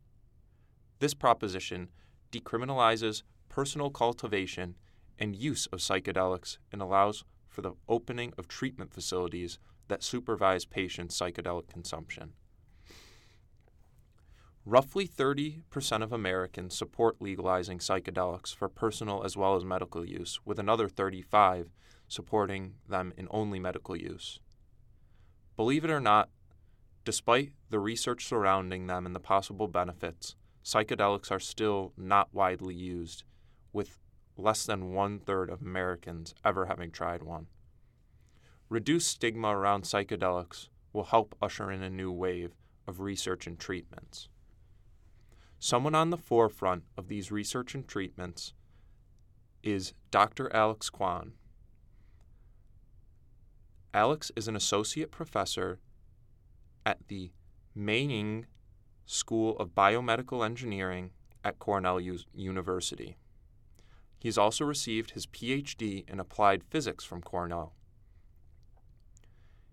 This 1.00 1.14
proposition 1.14 1.88
decriminalizes 2.34 3.24
personal 3.50 3.90
cultivation 3.90 4.76
and 5.18 5.36
use 5.36 5.66
of 5.68 5.80
psychedelics 5.80 6.58
and 6.72 6.82
allows 6.82 7.26
for 7.48 7.62
the 7.62 7.74
opening 7.90 8.32
of 8.38 8.48
treatment 8.48 8.94
facilities 8.94 9.60
that 9.90 10.04
supervise 10.04 10.66
patients' 10.66 11.20
psychedelic 11.20 11.68
consumption. 11.68 12.34
Roughly 14.66 15.08
30% 15.08 16.04
of 16.04 16.14
Americans 16.14 16.78
support 16.78 17.20
legalizing 17.20 17.80
psychedelics 17.80 18.56
for 18.56 18.70
personal 18.70 19.24
as 19.24 19.36
well 19.36 19.56
as 19.56 19.66
medical 19.66 20.06
use, 20.06 20.40
with 20.46 20.60
another 20.60 20.88
35 20.88 21.72
supporting 22.08 22.76
them 22.88 23.14
in 23.18 23.28
only 23.32 23.60
medical 23.60 23.96
use. 23.96 24.40
Believe 25.56 25.84
it 25.84 25.92
or 25.92 26.00
not, 26.00 26.30
despite 27.04 27.54
the 27.70 27.80
research 27.80 28.28
surrounding 28.28 28.88
them 28.88 29.06
and 29.06 29.16
the 29.16 29.20
possible 29.20 29.68
benefits, 29.68 30.36
psychedelics 30.64 31.32
are 31.32 31.40
still 31.40 31.94
not 31.98 32.34
widely 32.34 32.76
used, 32.76 33.24
with 33.74 33.98
less 34.38 34.66
than 34.66 34.94
one 34.94 35.20
third 35.20 35.50
of 35.50 35.62
Americans 35.62 36.34
ever 36.46 36.66
having 36.66 36.92
tried 36.92 37.24
one. 37.24 37.48
Reduced 38.70 39.08
stigma 39.08 39.50
around 39.50 39.84
psychedelics 39.84 40.70
will 40.94 41.06
help 41.06 41.36
usher 41.42 41.72
in 41.72 41.84
a 41.84 41.90
new 41.90 42.12
wave 42.12 42.52
of 42.88 43.00
research 43.00 43.48
and 43.48 43.60
treatments. 43.60 44.30
Someone 45.60 45.96
on 45.96 46.10
the 46.10 46.18
forefront 46.18 46.84
of 46.98 47.08
these 47.08 47.32
research 47.32 47.76
and 47.76 47.88
treatments 47.88 48.54
is 49.62 49.94
Dr. 50.10 50.54
Alex 50.56 50.90
Kwan. 50.90 51.34
Alex 53.94 54.32
is 54.36 54.48
an 54.48 54.56
associate 54.56 55.12
professor 55.12 55.80
at 56.86 57.08
the 57.08 57.32
Meinig 57.78 58.46
School 59.06 59.58
of 59.58 59.76
Biomedical 59.76 60.46
Engineering 60.46 61.12
at 61.44 61.60
Cornell 61.60 62.00
U- 62.00 62.20
University. 62.34 63.18
He's 64.20 64.38
also 64.38 64.66
received 64.66 65.12
his 65.12 65.26
PhD 65.26 66.08
in 66.10 66.20
applied 66.20 66.64
physics 66.66 67.06
from 67.06 67.22
Cornell. 67.22 67.74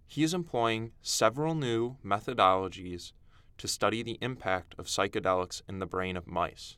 He 0.07 0.23
is 0.23 0.33
employing 0.33 0.93
several 1.03 1.57
new 1.57 1.97
methodologies 2.05 3.13
to 3.59 3.67
study 3.67 4.03
the 4.03 4.19
impact 4.21 4.75
of 4.79 4.87
psychedelics 4.87 5.63
in 5.69 5.81
the 5.81 5.87
brain 5.87 6.17
of 6.17 6.29
mice. 6.29 6.77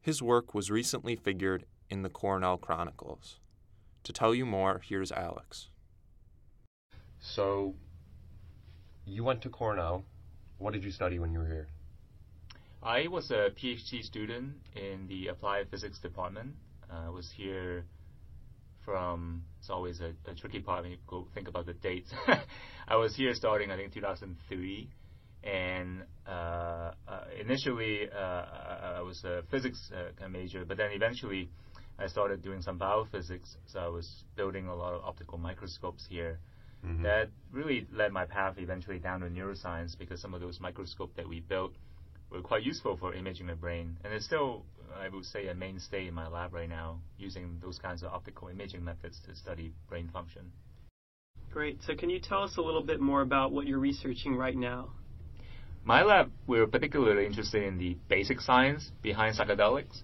His 0.00 0.22
work 0.22 0.54
was 0.54 0.70
recently 0.70 1.16
figured 1.16 1.64
in 1.90 2.02
the 2.02 2.10
Cornell 2.10 2.58
Chronicles. 2.58 3.40
To 4.04 4.12
tell 4.12 4.34
you 4.34 4.46
more, 4.46 4.80
here's 4.84 5.10
Alex. 5.10 5.68
So, 7.18 7.74
you 9.04 9.24
went 9.24 9.42
to 9.42 9.48
Cornell. 9.48 10.04
What 10.58 10.72
did 10.72 10.84
you 10.84 10.90
study 10.90 11.18
when 11.18 11.32
you 11.32 11.40
were 11.40 11.46
here? 11.46 11.68
I 12.82 13.06
was 13.06 13.30
a 13.30 13.50
PhD 13.50 14.02
student 14.02 14.54
in 14.74 15.06
the 15.06 15.28
applied 15.28 15.68
physics 15.70 16.00
department. 16.00 16.54
Uh, 16.90 17.06
I 17.06 17.08
was 17.10 17.30
here 17.36 17.84
from, 18.84 19.44
it's 19.60 19.70
always 19.70 20.00
a, 20.00 20.12
a 20.28 20.34
tricky 20.34 20.58
part 20.58 20.82
when 20.82 20.90
you 20.90 20.98
go 21.06 21.28
think 21.32 21.46
about 21.46 21.66
the 21.66 21.74
dates. 21.74 22.10
I 22.88 22.96
was 22.96 23.14
here 23.14 23.34
starting, 23.34 23.70
I 23.70 23.76
think, 23.76 23.94
2003. 23.94 24.90
And 25.44 26.02
uh, 26.26 26.30
uh, 26.30 26.92
initially, 27.40 28.08
uh, 28.10 28.96
I 28.96 29.02
was 29.02 29.22
a 29.24 29.44
physics 29.48 29.92
uh, 29.94 30.28
major, 30.28 30.64
but 30.64 30.76
then 30.76 30.90
eventually 30.92 31.50
I 32.00 32.08
started 32.08 32.42
doing 32.42 32.62
some 32.62 32.80
biophysics. 32.80 33.56
So 33.66 33.78
I 33.78 33.88
was 33.88 34.24
building 34.34 34.66
a 34.66 34.74
lot 34.74 34.94
of 34.94 35.04
optical 35.04 35.38
microscopes 35.38 36.04
here. 36.10 36.40
Mm-hmm. 36.84 37.04
That 37.04 37.28
really 37.52 37.86
led 37.92 38.10
my 38.10 38.24
path 38.24 38.54
eventually 38.58 38.98
down 38.98 39.20
to 39.20 39.26
neuroscience 39.26 39.96
because 39.96 40.20
some 40.20 40.34
of 40.34 40.40
those 40.40 40.58
microscopes 40.58 41.14
that 41.16 41.28
we 41.28 41.38
built 41.38 41.74
were 42.32 42.40
quite 42.42 42.62
useful 42.62 42.96
for 42.96 43.14
imaging 43.14 43.46
the 43.46 43.54
brain. 43.54 43.96
And 44.04 44.12
it's 44.12 44.24
still, 44.24 44.64
I 44.98 45.08
would 45.08 45.24
say, 45.24 45.48
a 45.48 45.54
mainstay 45.54 46.08
in 46.08 46.14
my 46.14 46.28
lab 46.28 46.54
right 46.54 46.68
now, 46.68 47.00
using 47.18 47.58
those 47.62 47.78
kinds 47.78 48.02
of 48.02 48.12
optical 48.12 48.48
imaging 48.48 48.84
methods 48.84 49.20
to 49.26 49.36
study 49.36 49.72
brain 49.88 50.08
function. 50.12 50.52
Great. 51.50 51.78
So, 51.86 51.94
can 51.94 52.08
you 52.08 52.18
tell 52.18 52.42
us 52.42 52.56
a 52.56 52.62
little 52.62 52.82
bit 52.82 53.00
more 53.00 53.20
about 53.20 53.52
what 53.52 53.66
you're 53.66 53.78
researching 53.78 54.34
right 54.34 54.56
now? 54.56 54.90
My 55.84 56.02
lab, 56.02 56.30
we're 56.46 56.66
particularly 56.66 57.26
interested 57.26 57.64
in 57.64 57.76
the 57.76 57.96
basic 58.08 58.40
science 58.40 58.90
behind 59.02 59.36
psychedelics. 59.36 60.02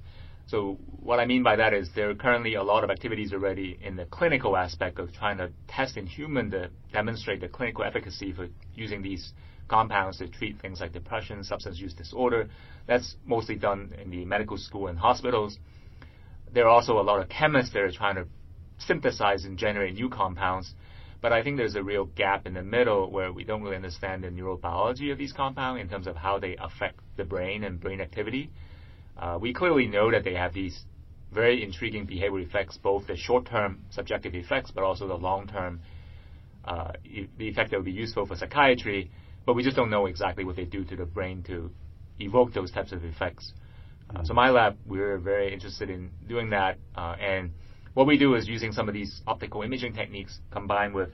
So 0.48 0.78
what 1.02 1.20
I 1.20 1.26
mean 1.26 1.42
by 1.42 1.56
that 1.56 1.74
is 1.74 1.90
there 1.94 2.08
are 2.08 2.14
currently 2.14 2.54
a 2.54 2.62
lot 2.62 2.82
of 2.82 2.90
activities 2.90 3.34
already 3.34 3.78
in 3.82 3.96
the 3.96 4.06
clinical 4.06 4.56
aspect 4.56 4.98
of 4.98 5.12
trying 5.12 5.36
to 5.38 5.50
test 5.68 5.98
in 5.98 6.06
human 6.06 6.50
to 6.52 6.70
demonstrate 6.90 7.40
the 7.40 7.48
clinical 7.48 7.84
efficacy 7.84 8.32
for 8.32 8.48
using 8.74 9.02
these 9.02 9.34
compounds 9.68 10.18
to 10.18 10.28
treat 10.28 10.60
things 10.60 10.80
like 10.80 10.92
depression, 10.92 11.44
substance 11.44 11.78
use 11.78 11.94
disorder. 11.94 12.48
That's 12.86 13.16
mostly 13.24 13.56
done 13.56 13.94
in 14.02 14.10
the 14.10 14.24
medical 14.24 14.56
school 14.56 14.88
and 14.88 14.98
hospitals. 14.98 15.58
There 16.52 16.64
are 16.64 16.70
also 16.70 16.98
a 16.98 17.02
lot 17.02 17.20
of 17.20 17.28
chemists 17.28 17.72
that 17.74 17.82
are 17.82 17.92
trying 17.92 18.16
to 18.16 18.26
synthesize 18.78 19.44
and 19.44 19.58
generate 19.58 19.94
new 19.94 20.08
compounds. 20.08 20.74
But 21.20 21.32
I 21.32 21.42
think 21.42 21.56
there's 21.56 21.74
a 21.74 21.82
real 21.82 22.06
gap 22.06 22.46
in 22.46 22.54
the 22.54 22.62
middle 22.62 23.10
where 23.10 23.32
we 23.32 23.44
don't 23.44 23.62
really 23.62 23.76
understand 23.76 24.22
the 24.22 24.28
neurobiology 24.28 25.10
of 25.10 25.18
these 25.18 25.32
compounds 25.32 25.80
in 25.80 25.88
terms 25.88 26.06
of 26.06 26.16
how 26.16 26.38
they 26.38 26.56
affect 26.56 27.00
the 27.16 27.24
brain 27.24 27.64
and 27.64 27.80
brain 27.80 28.00
activity. 28.00 28.50
Uh, 29.16 29.36
we 29.40 29.52
clearly 29.52 29.86
know 29.86 30.10
that 30.12 30.22
they 30.22 30.34
have 30.34 30.54
these 30.54 30.84
very 31.32 31.62
intriguing 31.62 32.06
behavioral 32.06 32.46
effects, 32.46 32.78
both 32.78 33.06
the 33.06 33.16
short-term 33.16 33.84
subjective 33.90 34.34
effects, 34.34 34.70
but 34.70 34.84
also 34.84 35.08
the 35.08 35.14
long-term 35.14 35.80
uh, 36.64 36.92
e- 37.04 37.28
the 37.36 37.48
effect 37.48 37.70
that 37.70 37.76
would 37.76 37.84
be 37.84 37.92
useful 37.92 38.26
for 38.26 38.36
psychiatry. 38.36 39.10
But 39.48 39.56
we 39.56 39.62
just 39.62 39.76
don't 39.76 39.88
know 39.88 40.04
exactly 40.04 40.44
what 40.44 40.56
they 40.56 40.66
do 40.66 40.84
to 40.84 40.94
the 40.94 41.06
brain 41.06 41.42
to 41.44 41.70
evoke 42.18 42.52
those 42.52 42.70
types 42.70 42.92
of 42.92 43.02
effects. 43.02 43.54
Uh, 44.14 44.22
so 44.22 44.34
my 44.34 44.50
lab, 44.50 44.76
we're 44.84 45.16
very 45.16 45.54
interested 45.54 45.88
in 45.88 46.10
doing 46.28 46.50
that, 46.50 46.76
uh, 46.94 47.16
and 47.18 47.52
what 47.94 48.06
we 48.06 48.18
do 48.18 48.34
is 48.34 48.46
using 48.46 48.72
some 48.72 48.88
of 48.88 48.94
these 48.94 49.22
optical 49.26 49.62
imaging 49.62 49.94
techniques 49.94 50.38
combined 50.50 50.92
with 50.92 51.08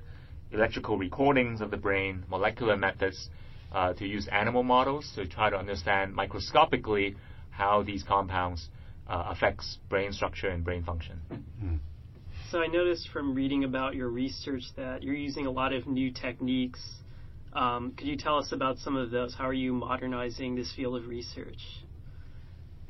electrical 0.51 0.99
recordings 0.99 1.61
of 1.61 1.71
the 1.71 1.77
brain, 1.77 2.25
molecular 2.29 2.77
methods, 2.77 3.31
uh, 3.71 3.93
to 3.93 4.05
use 4.05 4.27
animal 4.33 4.65
models 4.65 5.13
to 5.15 5.29
try 5.29 5.49
to 5.49 5.57
understand 5.57 6.13
microscopically 6.13 7.15
how 7.51 7.85
these 7.85 8.03
compounds 8.03 8.69
uh, 9.09 9.27
affects 9.29 9.79
brain 9.89 10.11
structure 10.11 10.49
and 10.49 10.65
brain 10.65 10.83
function. 10.83 11.21
Mm-hmm. 11.31 11.77
So 12.51 12.61
I 12.61 12.67
noticed 12.67 13.11
from 13.13 13.33
reading 13.33 13.63
about 13.63 13.95
your 13.95 14.09
research 14.09 14.65
that 14.77 15.05
you're 15.05 15.15
using 15.15 15.47
a 15.47 15.53
lot 15.53 15.73
of 15.73 15.87
new 15.87 16.11
techniques. 16.11 16.81
Um, 17.55 17.93
could 17.97 18.09
you 18.09 18.17
tell 18.17 18.39
us 18.39 18.53
about 18.53 18.79
some 18.79 18.97
of 18.97 19.11
those? 19.11 19.35
How 19.35 19.49
are 19.49 19.53
you 19.55 19.73
modernizing 19.73 20.57
this 20.57 20.73
field 20.75 20.97
of 20.97 21.07
research? 21.07 21.61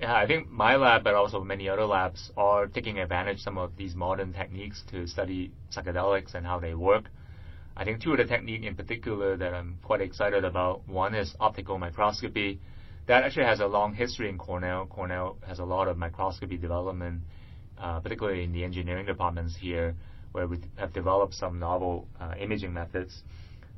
Yeah, 0.00 0.14
I 0.14 0.26
think 0.26 0.50
my 0.50 0.76
lab, 0.76 1.04
but 1.04 1.14
also 1.14 1.44
many 1.44 1.68
other 1.68 1.84
labs, 1.84 2.30
are 2.36 2.66
taking 2.66 2.98
advantage 2.98 3.36
of 3.36 3.40
some 3.42 3.58
of 3.58 3.76
these 3.76 3.94
modern 3.94 4.32
techniques 4.32 4.82
to 4.90 5.06
study 5.06 5.52
psychedelics 5.70 6.34
and 6.34 6.46
how 6.46 6.58
they 6.58 6.74
work. 6.74 7.04
I 7.76 7.84
think 7.84 8.02
two 8.02 8.12
of 8.12 8.18
the 8.18 8.24
techniques 8.24 8.66
in 8.66 8.74
particular 8.74 9.36
that 9.36 9.52
I'm 9.52 9.78
quite 9.82 10.00
excited 10.00 10.44
about. 10.44 10.88
One 10.88 11.14
is 11.14 11.34
optical 11.40 11.78
microscopy, 11.78 12.60
that 13.06 13.22
actually 13.22 13.44
has 13.44 13.60
a 13.60 13.66
long 13.66 13.94
history 13.94 14.28
in 14.28 14.38
Cornell. 14.38 14.86
Cornell 14.86 15.36
has 15.46 15.58
a 15.58 15.64
lot 15.64 15.88
of 15.88 15.98
microscopy 15.98 16.56
development, 16.56 17.20
uh, 17.78 18.00
particularly 18.00 18.44
in 18.44 18.52
the 18.52 18.64
engineering 18.64 19.04
departments 19.04 19.54
here, 19.60 19.94
where 20.32 20.46
we 20.46 20.58
have 20.76 20.92
developed 20.92 21.34
some 21.34 21.58
novel 21.58 22.08
uh, 22.18 22.32
imaging 22.40 22.72
methods. 22.72 23.22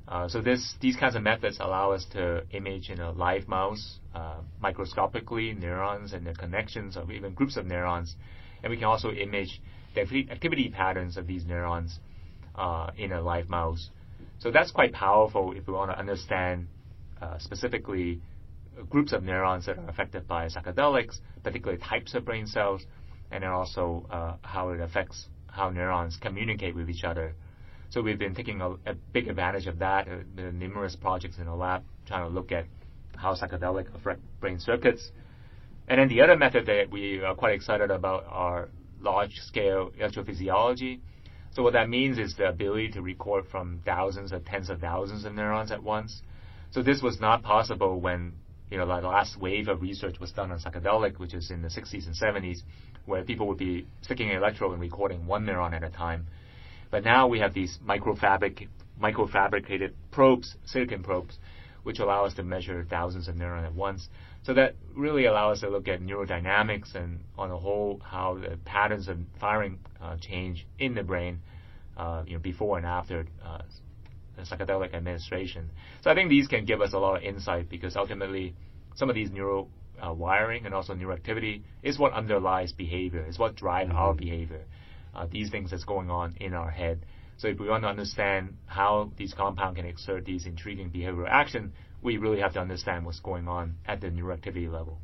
Uh, 0.09 0.29
so 0.29 0.40
this, 0.40 0.75
these 0.81 0.97
kinds 0.97 1.16
of 1.16 1.23
methods 1.23 1.59
allow 1.61 1.90
us 1.90 2.07
to 2.12 2.42
image 2.53 2.90
in 2.90 3.01
a 3.01 3.11
live 3.11 3.49
mouse 3.49 3.99
uh, 4.14 4.37
microscopically 4.61 5.53
neurons 5.53 6.12
and 6.12 6.25
the 6.25 6.35
connections 6.35 6.97
of 6.97 7.11
even 7.11 7.35
groups 7.35 7.57
of 7.57 7.66
neurons, 7.66 8.14
and 8.62 8.71
we 8.71 8.77
can 8.77 8.85
also 8.85 9.11
image 9.11 9.61
the 9.95 10.03
activity 10.31 10.69
patterns 10.69 11.16
of 11.16 11.27
these 11.27 11.45
neurons 11.45 11.99
uh, 12.55 12.90
in 12.97 13.12
a 13.12 13.21
live 13.21 13.49
mouse. 13.49 13.90
So 14.38 14.51
that's 14.51 14.71
quite 14.71 14.92
powerful 14.92 15.53
if 15.57 15.66
we 15.66 15.73
want 15.73 15.90
to 15.90 15.99
understand 15.99 16.69
uh, 17.21 17.38
specifically 17.38 18.21
groups 18.90 19.12
of 19.12 19.23
neurons 19.23 19.66
that 19.66 19.79
are 19.79 19.88
affected 19.88 20.29
by 20.29 20.47
psychedelics, 20.47 21.19
particularly 21.42 21.83
types 21.83 22.14
of 22.14 22.25
brain 22.25 22.47
cells, 22.47 22.83
and 23.31 23.42
then 23.42 23.51
also 23.51 24.07
uh, 24.11 24.37
how 24.42 24.71
it 24.71 24.81
affects 24.81 25.27
how 25.49 25.71
neurons 25.71 26.19
communicate 26.21 26.75
with 26.75 26.88
each 26.90 27.03
other. 27.03 27.35
So 27.97 28.03
we've 28.03 28.19
been 28.19 28.35
taking 28.35 28.61
a, 28.61 28.73
a 28.73 28.95
big 29.15 29.27
advantage 29.27 29.67
of 29.67 29.79
that. 29.79 30.07
Uh, 30.07 30.17
there 30.35 30.49
are 30.49 30.53
numerous 30.53 30.95
projects 30.95 31.39
in 31.39 31.47
the 31.47 31.55
lab 31.55 31.83
trying 32.07 32.29
to 32.29 32.29
look 32.29 32.53
at 32.53 32.67
how 33.17 33.35
psychedelic 33.35 33.87
affect 33.95 34.21
brain 34.39 34.61
circuits. 34.61 35.13
And 35.89 35.99
then 35.99 36.09
the 36.09 36.21
other 36.21 36.37
method 36.37 36.67
that 36.67 36.91
we 36.91 37.23
are 37.23 37.35
quite 37.35 37.55
excited 37.55 37.91
about 37.91 38.27
are 38.29 38.69
large-scale 39.01 39.93
electrophysiology. 39.99 41.01
So 41.55 41.63
what 41.63 41.73
that 41.73 41.89
means 41.89 42.19
is 42.19 42.35
the 42.37 42.51
ability 42.51 42.89
to 42.89 43.01
record 43.01 43.47
from 43.51 43.81
thousands 43.87 44.31
or 44.31 44.41
tens 44.41 44.69
of 44.69 44.81
thousands 44.81 45.25
of 45.25 45.33
neurons 45.33 45.73
at 45.73 45.83
once. 45.83 46.21
So 46.73 46.83
this 46.83 47.01
was 47.01 47.19
not 47.19 47.43
possible 47.45 47.99
when 47.99 48.35
you 48.71 48.77
know, 48.77 48.87
the 48.87 49.09
last 49.09 49.41
wave 49.41 49.69
of 49.69 49.81
research 49.81 50.21
was 50.21 50.33
done 50.33 50.53
on 50.53 50.61
psychedelic, 50.61 51.19
which 51.19 51.33
is 51.33 51.51
in 51.51 51.63
the 51.63 51.69
60s 51.69 52.05
and 52.05 52.15
70s, 52.15 52.59
where 53.07 53.25
people 53.25 53.47
would 53.49 53.57
be 53.57 53.87
sticking 54.03 54.29
an 54.29 54.37
electrode 54.37 54.73
and 54.73 54.83
recording 54.83 55.27
one 55.27 55.47
neuron 55.47 55.73
at 55.73 55.83
a 55.83 55.89
time. 55.89 56.27
But 56.90 57.05
now 57.05 57.27
we 57.27 57.40
have 57.40 57.55
these 57.55 57.79
microfabric, 57.87 58.68
microfabricated 59.01 59.92
probes, 60.11 60.57
silicon 60.64 61.03
probes, 61.03 61.38
which 61.83 61.99
allow 61.99 62.25
us 62.25 62.35
to 62.35 62.42
measure 62.42 62.87
thousands 62.88 63.29
of 63.29 63.37
neurons 63.37 63.66
at 63.66 63.75
once. 63.75 64.09
So 64.42 64.55
that 64.55 64.75
really 64.94 65.27
allows 65.27 65.59
us 65.59 65.61
to 65.62 65.70
look 65.70 65.88
at 65.88 66.01
neurodynamics 66.01 66.94
and, 66.94 67.20
on 67.37 67.51
the 67.51 67.57
whole, 67.57 68.01
how 68.05 68.35
the 68.35 68.57
patterns 68.64 69.09
of 69.09 69.18
firing 69.40 69.79
uh, 70.01 70.16
change 70.16 70.66
in 70.79 70.94
the 70.94 71.03
brain, 71.03 71.40
uh, 71.96 72.22
you 72.27 72.35
know, 72.35 72.38
before 72.40 72.77
and 72.77 72.87
after 72.87 73.27
uh, 73.44 73.62
psychedelic 74.40 74.94
administration. 74.94 75.70
So 76.03 76.11
I 76.11 76.14
think 76.14 76.29
these 76.29 76.46
can 76.46 76.64
give 76.64 76.81
us 76.81 76.92
a 76.92 76.99
lot 76.99 77.16
of 77.16 77.22
insight 77.22 77.68
because 77.68 77.96
ultimately 77.96 78.55
some 78.94 79.09
of 79.09 79.14
these 79.14 79.31
neural 79.31 79.68
uh, 80.05 80.12
wiring 80.12 80.66
and 80.66 80.75
also 80.75 80.94
neuroactivity 80.94 81.62
is 81.83 81.99
what 81.99 82.12
underlies 82.12 82.72
behavior, 82.72 83.25
is 83.27 83.38
what 83.38 83.57
drives 83.57 83.90
mm-hmm. 83.90 83.99
our 83.99 84.14
behavior. 84.14 84.64
Uh, 85.17 85.27
these 85.31 85.51
things 85.51 85.71
that's 85.71 85.85
going 85.85 86.11
on 86.11 86.35
in 86.41 86.53
our 86.53 86.71
head. 86.71 87.07
So 87.39 87.49
if 87.49 87.59
we 87.59 87.69
want 87.69 87.85
to 87.85 87.89
understand 87.89 88.59
how 88.67 89.13
these 89.17 89.33
compounds 89.33 89.77
can 89.77 89.87
exert 89.87 90.27
these 90.27 90.45
intriguing 90.45 90.91
behavioral 90.91 91.29
action, 91.31 91.73
we 92.03 92.19
really 92.19 92.41
have 92.41 92.53
to 92.53 92.61
understand 92.61 93.07
what's 93.07 93.21
going 93.21 93.49
on 93.49 93.77
at 93.87 94.03
the 94.03 94.09
neuroactivity 94.09 94.71
level. 94.71 95.01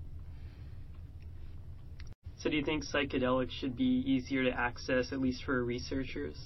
So 2.37 2.51
do 2.51 2.57
you 2.57 2.65
think 2.65 2.85
psychedelics 2.85 3.53
should 3.53 3.77
be 3.77 4.03
easier 4.05 4.45
to 4.45 4.51
access, 4.51 5.13
at 5.13 5.21
least 5.21 5.45
for 5.45 5.65
researchers? 5.65 6.37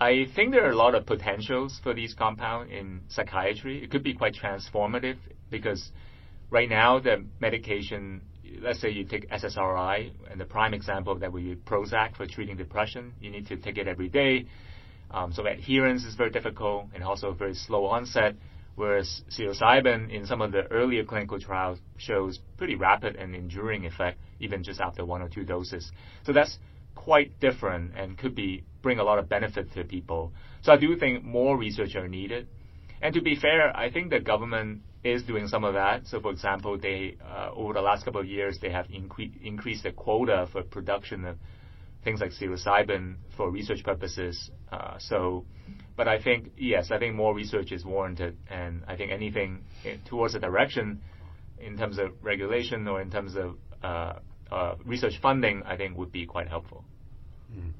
I 0.00 0.26
think 0.34 0.52
there 0.52 0.66
are 0.66 0.70
a 0.70 0.76
lot 0.76 0.94
of 0.94 1.04
potentials 1.04 1.78
for 1.82 1.92
these 1.92 2.14
compounds 2.14 2.72
in 2.72 3.02
psychiatry. 3.08 3.82
It 3.82 3.90
could 3.90 4.02
be 4.02 4.14
quite 4.14 4.34
transformative 4.34 5.16
because 5.50 5.90
right 6.50 6.68
now 6.68 7.00
the 7.00 7.26
medication, 7.40 8.22
let's 8.60 8.80
say 8.80 8.90
you 8.90 9.04
take 9.04 9.28
SSRI, 9.30 10.10
and 10.30 10.40
the 10.40 10.44
prime 10.44 10.74
example 10.74 11.12
of 11.12 11.20
that 11.20 11.32
would 11.32 11.44
be 11.44 11.56
Prozac 11.56 12.16
for 12.16 12.26
treating 12.26 12.56
depression. 12.56 13.12
You 13.20 13.30
need 13.30 13.46
to 13.48 13.56
take 13.56 13.78
it 13.78 13.86
every 13.86 14.08
day. 14.08 14.46
Um, 15.10 15.32
so 15.32 15.46
adherence 15.46 16.04
is 16.04 16.14
very 16.14 16.30
difficult 16.30 16.86
and 16.94 17.02
also 17.04 17.32
very 17.32 17.54
slow 17.54 17.86
onset, 17.86 18.34
whereas 18.74 19.22
psilocybin 19.30 20.10
in 20.10 20.26
some 20.26 20.40
of 20.40 20.52
the 20.52 20.64
earlier 20.70 21.04
clinical 21.04 21.38
trials 21.40 21.78
shows 21.96 22.40
pretty 22.56 22.74
rapid 22.74 23.16
and 23.16 23.34
enduring 23.34 23.86
effect 23.86 24.18
even 24.40 24.62
just 24.62 24.80
after 24.80 25.04
one 25.04 25.22
or 25.22 25.28
two 25.28 25.44
doses. 25.44 25.92
So 26.24 26.32
that's 26.32 26.58
quite 26.94 27.38
different 27.40 27.92
and 27.96 28.18
could 28.18 28.34
be 28.34 28.64
bring 28.82 28.98
a 28.98 29.04
lot 29.04 29.18
of 29.18 29.28
benefit 29.28 29.72
to 29.74 29.84
people. 29.84 30.32
So 30.62 30.72
I 30.72 30.76
do 30.76 30.96
think 30.96 31.24
more 31.24 31.56
research 31.56 31.94
are 31.94 32.08
needed. 32.08 32.48
And 33.02 33.14
to 33.14 33.20
be 33.20 33.36
fair, 33.36 33.76
I 33.76 33.90
think 33.90 34.10
the 34.10 34.20
government 34.20 34.82
is 35.04 35.22
doing 35.22 35.48
some 35.48 35.64
of 35.64 35.74
that. 35.74 36.06
So, 36.06 36.20
for 36.20 36.30
example, 36.30 36.78
they 36.78 37.16
uh, 37.24 37.50
over 37.54 37.74
the 37.74 37.80
last 37.82 38.04
couple 38.04 38.20
of 38.20 38.26
years 38.26 38.58
they 38.60 38.70
have 38.70 38.86
incre- 38.88 39.40
increased 39.42 39.84
the 39.84 39.92
quota 39.92 40.48
for 40.50 40.62
production 40.62 41.24
of 41.24 41.36
things 42.04 42.20
like 42.20 42.30
psilocybin 42.30 43.16
for 43.36 43.50
research 43.50 43.82
purposes. 43.84 44.50
Uh, 44.70 44.96
so, 44.98 45.44
but 45.96 46.08
I 46.08 46.22
think 46.22 46.52
yes, 46.56 46.90
I 46.90 46.98
think 46.98 47.14
more 47.14 47.34
research 47.34 47.72
is 47.72 47.84
warranted, 47.84 48.36
and 48.48 48.84
I 48.86 48.96
think 48.96 49.12
anything 49.12 49.64
towards 50.06 50.34
a 50.34 50.40
direction 50.40 51.02
in 51.58 51.76
terms 51.76 51.98
of 51.98 52.12
regulation 52.22 52.86
or 52.86 53.00
in 53.00 53.10
terms 53.10 53.34
of 53.36 53.56
uh, 53.82 54.14
uh, 54.50 54.74
research 54.84 55.14
funding, 55.20 55.62
I 55.64 55.76
think 55.76 55.96
would 55.96 56.12
be 56.12 56.26
quite 56.26 56.48
helpful. 56.48 56.84
Hmm. 57.52 57.70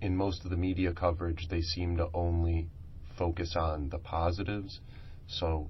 In 0.00 0.16
most 0.16 0.44
of 0.44 0.50
the 0.50 0.56
media 0.56 0.92
coverage, 0.92 1.46
they 1.48 1.62
seem 1.62 1.96
to 1.96 2.08
only 2.12 2.68
focus 3.16 3.54
on 3.56 3.88
the 3.90 3.98
positives. 3.98 4.80
So, 5.26 5.68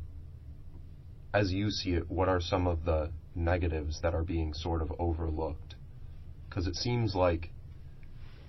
as 1.33 1.53
you 1.53 1.71
see 1.71 1.93
it, 1.93 2.11
what 2.11 2.29
are 2.29 2.41
some 2.41 2.67
of 2.67 2.85
the 2.85 3.11
negatives 3.35 4.01
that 4.03 4.15
are 4.15 4.23
being 4.25 4.55
sort 4.55 4.83
of 4.83 4.93
overlooked? 4.99 5.75
Because 6.49 6.67
it 6.67 6.77
seems 6.77 7.15
like 7.15 7.51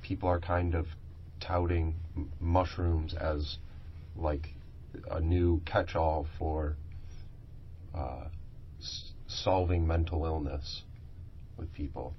people 0.01 0.29
are 0.29 0.39
kind 0.39 0.73
of 0.73 0.87
touting 1.39 1.95
m- 2.15 2.31
mushrooms 2.39 3.13
as 3.13 3.57
like 4.15 4.49
a 5.11 5.19
new 5.19 5.61
catch-all 5.65 6.27
for 6.39 6.77
uh, 7.93 8.25
s- 8.79 9.11
solving 9.27 9.85
mental 9.85 10.25
illness 10.25 10.83
with 11.57 11.71
people. 11.73 12.13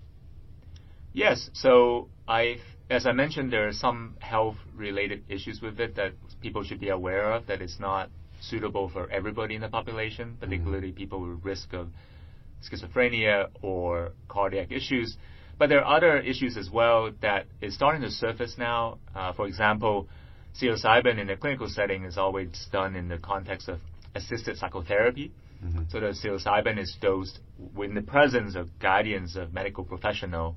Yes. 1.12 1.51
So 1.55 2.09
I, 2.27 2.59
as 2.90 3.07
I 3.07 3.12
mentioned, 3.12 3.53
there 3.53 3.68
are 3.68 3.72
some 3.72 4.16
health-related 4.20 5.24
issues 5.29 5.61
with 5.61 5.79
it 5.79 5.96
that 5.96 6.12
people 6.40 6.64
should 6.64 6.81
be 6.81 6.88
aware 6.88 7.33
of. 7.33 7.46
That 7.46 7.61
it's 7.61 7.79
not 7.79 8.11
suitable 8.40 8.88
for 8.88 9.11
everybody 9.11 9.55
in 9.55 9.61
the 9.61 9.68
population, 9.68 10.37
particularly 10.40 10.88
mm-hmm. 10.88 10.96
people 10.96 11.20
with 11.20 11.44
risk 11.44 11.72
of 11.72 11.88
schizophrenia 12.62 13.48
or 13.62 14.12
cardiac 14.29 14.72
issues. 14.72 15.16
But 15.59 15.68
there 15.68 15.85
are 15.85 15.96
other 15.96 16.18
issues 16.18 16.57
as 16.57 16.70
well 16.70 17.11
that 17.20 17.46
is 17.61 17.74
starting 17.74 18.03
to 18.03 18.11
surface 18.11 18.55
now. 18.57 18.98
Uh, 19.14 19.33
for 19.33 19.46
example, 19.46 20.09
psilocybin 20.61 21.18
in 21.18 21.29
a 21.31 21.37
clinical 21.37 21.68
setting 21.68 22.05
is 22.05 22.16
always 22.16 22.68
done 22.72 22.96
in 22.96 23.09
the 23.09 23.18
context 23.18 23.68
of 23.68 23.81
assisted 24.14 24.57
psychotherapy. 24.57 25.33
Mm-hmm. 25.62 25.83
So 25.90 26.01
the 26.01 26.07
psilocybin 26.09 26.79
is 26.79 26.96
dosed 27.01 27.40
in 27.83 27.94
the 27.94 28.03
presence 28.03 28.55
of 28.55 28.79
guardians 28.79 29.37
of 29.37 29.53
medical 29.53 29.85
professional. 29.85 30.57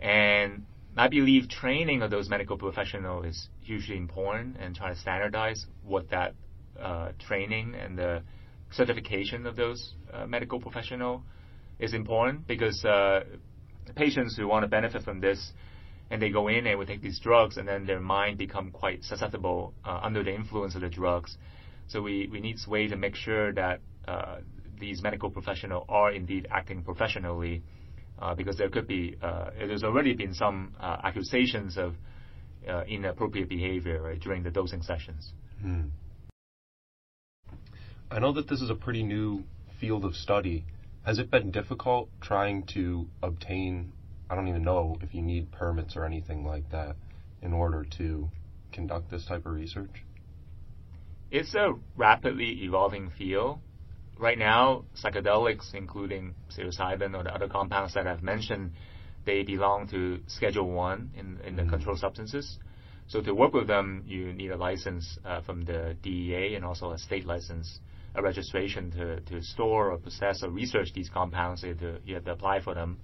And 0.00 0.64
I 0.98 1.08
believe 1.08 1.50
training 1.50 2.00
of 2.00 2.10
those 2.10 2.30
medical 2.30 2.56
professionals 2.56 3.26
is 3.26 3.48
hugely 3.60 3.98
important 3.98 4.56
and 4.58 4.74
trying 4.74 4.94
to 4.94 5.00
standardize 5.00 5.66
what 5.84 6.08
that 6.08 6.34
uh, 6.80 7.10
training 7.18 7.74
and 7.74 7.98
the 7.98 8.22
certification 8.70 9.46
of 9.46 9.56
those 9.56 9.94
uh, 10.12 10.26
medical 10.26 10.58
professional 10.58 11.22
is 11.78 11.92
important 11.92 12.46
because 12.46 12.82
uh, 12.86 13.24
patients 13.94 14.36
who 14.36 14.48
want 14.48 14.62
to 14.62 14.68
benefit 14.68 15.02
from 15.02 15.20
this 15.20 15.52
and 16.10 16.22
they 16.22 16.30
go 16.30 16.48
in 16.48 16.66
and 16.66 16.78
will 16.78 16.86
take 16.86 17.02
these 17.02 17.20
drugs 17.20 17.58
and 17.58 17.68
then 17.68 17.84
their 17.84 18.00
mind 18.00 18.38
become 18.38 18.70
quite 18.70 19.04
susceptible 19.04 19.74
uh, 19.84 20.00
under 20.02 20.24
the 20.24 20.34
influence 20.34 20.74
of 20.76 20.80
the 20.80 20.88
drugs. 20.88 21.36
So 21.88 22.00
we, 22.00 22.26
we 22.32 22.40
need 22.40 22.56
a 22.66 22.70
way 22.70 22.88
to 22.88 22.96
make 22.96 23.16
sure 23.16 23.52
that 23.52 23.80
uh, 24.08 24.36
these 24.80 25.02
medical 25.02 25.30
professionals 25.30 25.84
are 25.90 26.10
indeed 26.10 26.48
acting 26.50 26.82
professionally 26.82 27.62
uh, 28.18 28.34
because 28.34 28.56
there 28.56 28.68
could 28.68 28.86
be, 28.86 29.16
uh, 29.22 29.50
there's 29.58 29.84
already 29.84 30.14
been 30.14 30.34
some 30.34 30.74
uh, 30.80 30.98
accusations 31.04 31.76
of 31.76 31.94
uh, 32.68 32.82
inappropriate 32.84 33.48
behavior 33.48 34.02
right, 34.02 34.20
during 34.20 34.42
the 34.42 34.50
dosing 34.50 34.82
sessions. 34.82 35.32
Hmm. 35.60 35.82
I 38.10 38.18
know 38.18 38.32
that 38.32 38.48
this 38.48 38.60
is 38.60 38.70
a 38.70 38.74
pretty 38.74 39.02
new 39.02 39.44
field 39.80 40.04
of 40.04 40.14
study. 40.14 40.64
Has 41.04 41.18
it 41.18 41.30
been 41.30 41.50
difficult 41.50 42.08
trying 42.20 42.64
to 42.74 43.06
obtain, 43.22 43.92
I 44.30 44.34
don't 44.34 44.48
even 44.48 44.62
know 44.62 44.96
if 45.02 45.14
you 45.14 45.22
need 45.22 45.52
permits 45.52 45.96
or 45.96 46.04
anything 46.04 46.44
like 46.44 46.70
that 46.70 46.96
in 47.42 47.52
order 47.52 47.84
to 47.98 48.28
conduct 48.72 49.10
this 49.10 49.26
type 49.26 49.46
of 49.46 49.52
research? 49.52 50.04
It's 51.30 51.54
a 51.54 51.74
rapidly 51.96 52.62
evolving 52.62 53.10
field 53.10 53.58
right 54.18 54.38
now, 54.38 54.84
psychedelics, 55.02 55.74
including 55.74 56.34
psilocybin 56.50 57.14
or 57.14 57.22
the 57.22 57.34
other 57.34 57.48
compounds 57.48 57.94
that 57.94 58.06
I've 58.06 58.22
mentioned, 58.22 58.72
they 59.24 59.42
belong 59.42 59.88
to 59.88 60.20
Schedule 60.28 60.70
One 60.70 61.10
in, 61.14 61.38
in 61.44 61.56
the 61.56 61.62
mm-hmm. 61.62 61.70
controlled 61.70 61.98
substances. 61.98 62.58
So 63.08 63.20
to 63.22 63.34
work 63.34 63.52
with 63.52 63.66
them, 63.66 64.02
you 64.06 64.32
need 64.32 64.50
a 64.50 64.56
license 64.56 65.18
uh, 65.24 65.40
from 65.42 65.64
the 65.64 65.96
DEA 66.02 66.54
and 66.54 66.64
also 66.64 66.92
a 66.92 66.98
state 66.98 67.24
license, 67.24 67.78
a 68.14 68.22
registration 68.22 68.90
to, 68.92 69.20
to 69.20 69.42
store 69.42 69.90
or 69.92 69.98
possess 69.98 70.42
or 70.42 70.50
research 70.50 70.88
these 70.94 71.08
compounds. 71.08 71.62
You 71.62 71.70
have, 71.70 71.78
to, 71.80 71.98
you 72.04 72.14
have 72.14 72.24
to 72.24 72.32
apply 72.32 72.60
for 72.62 72.74
them. 72.74 72.98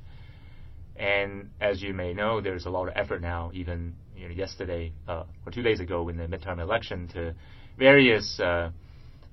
And 0.96 1.50
as 1.60 1.82
you 1.82 1.94
may 1.94 2.12
know, 2.12 2.40
there's 2.40 2.66
a 2.66 2.70
lot 2.70 2.88
of 2.88 2.94
effort 2.96 3.22
now, 3.22 3.50
even 3.54 3.94
you 4.16 4.28
know, 4.28 4.34
yesterday 4.34 4.92
uh, 5.08 5.24
or 5.46 5.52
two 5.52 5.62
days 5.62 5.80
ago 5.80 6.08
in 6.08 6.16
the 6.16 6.24
midterm 6.24 6.60
election, 6.60 7.08
to 7.08 7.34
various 7.78 8.38
uh, 8.40 8.70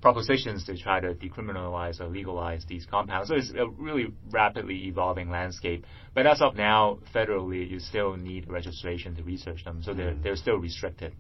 propositions 0.02 0.66
to 0.66 0.78
try 0.78 1.00
to 1.00 1.14
decriminalize 1.14 2.00
or 2.00 2.08
legalize 2.08 2.66
these 2.68 2.86
compounds. 2.86 3.30
So 3.30 3.36
it's 3.36 3.52
a 3.52 3.68
really 3.68 4.08
rapidly 4.32 4.88
evolving 4.88 5.30
landscape. 5.30 5.86
But 6.14 6.26
as 6.26 6.42
of 6.42 6.56
now, 6.56 7.00
federally, 7.14 7.70
you 7.70 7.80
still 7.80 8.16
need 8.16 8.50
registration 8.50 9.16
to 9.16 9.24
research 9.24 9.64
them, 9.66 9.82
so 9.84 9.94
they're, 9.94 10.14
mm. 10.14 10.24
they're 10.24 10.36
still 10.36 10.58
restricted. 10.58 11.14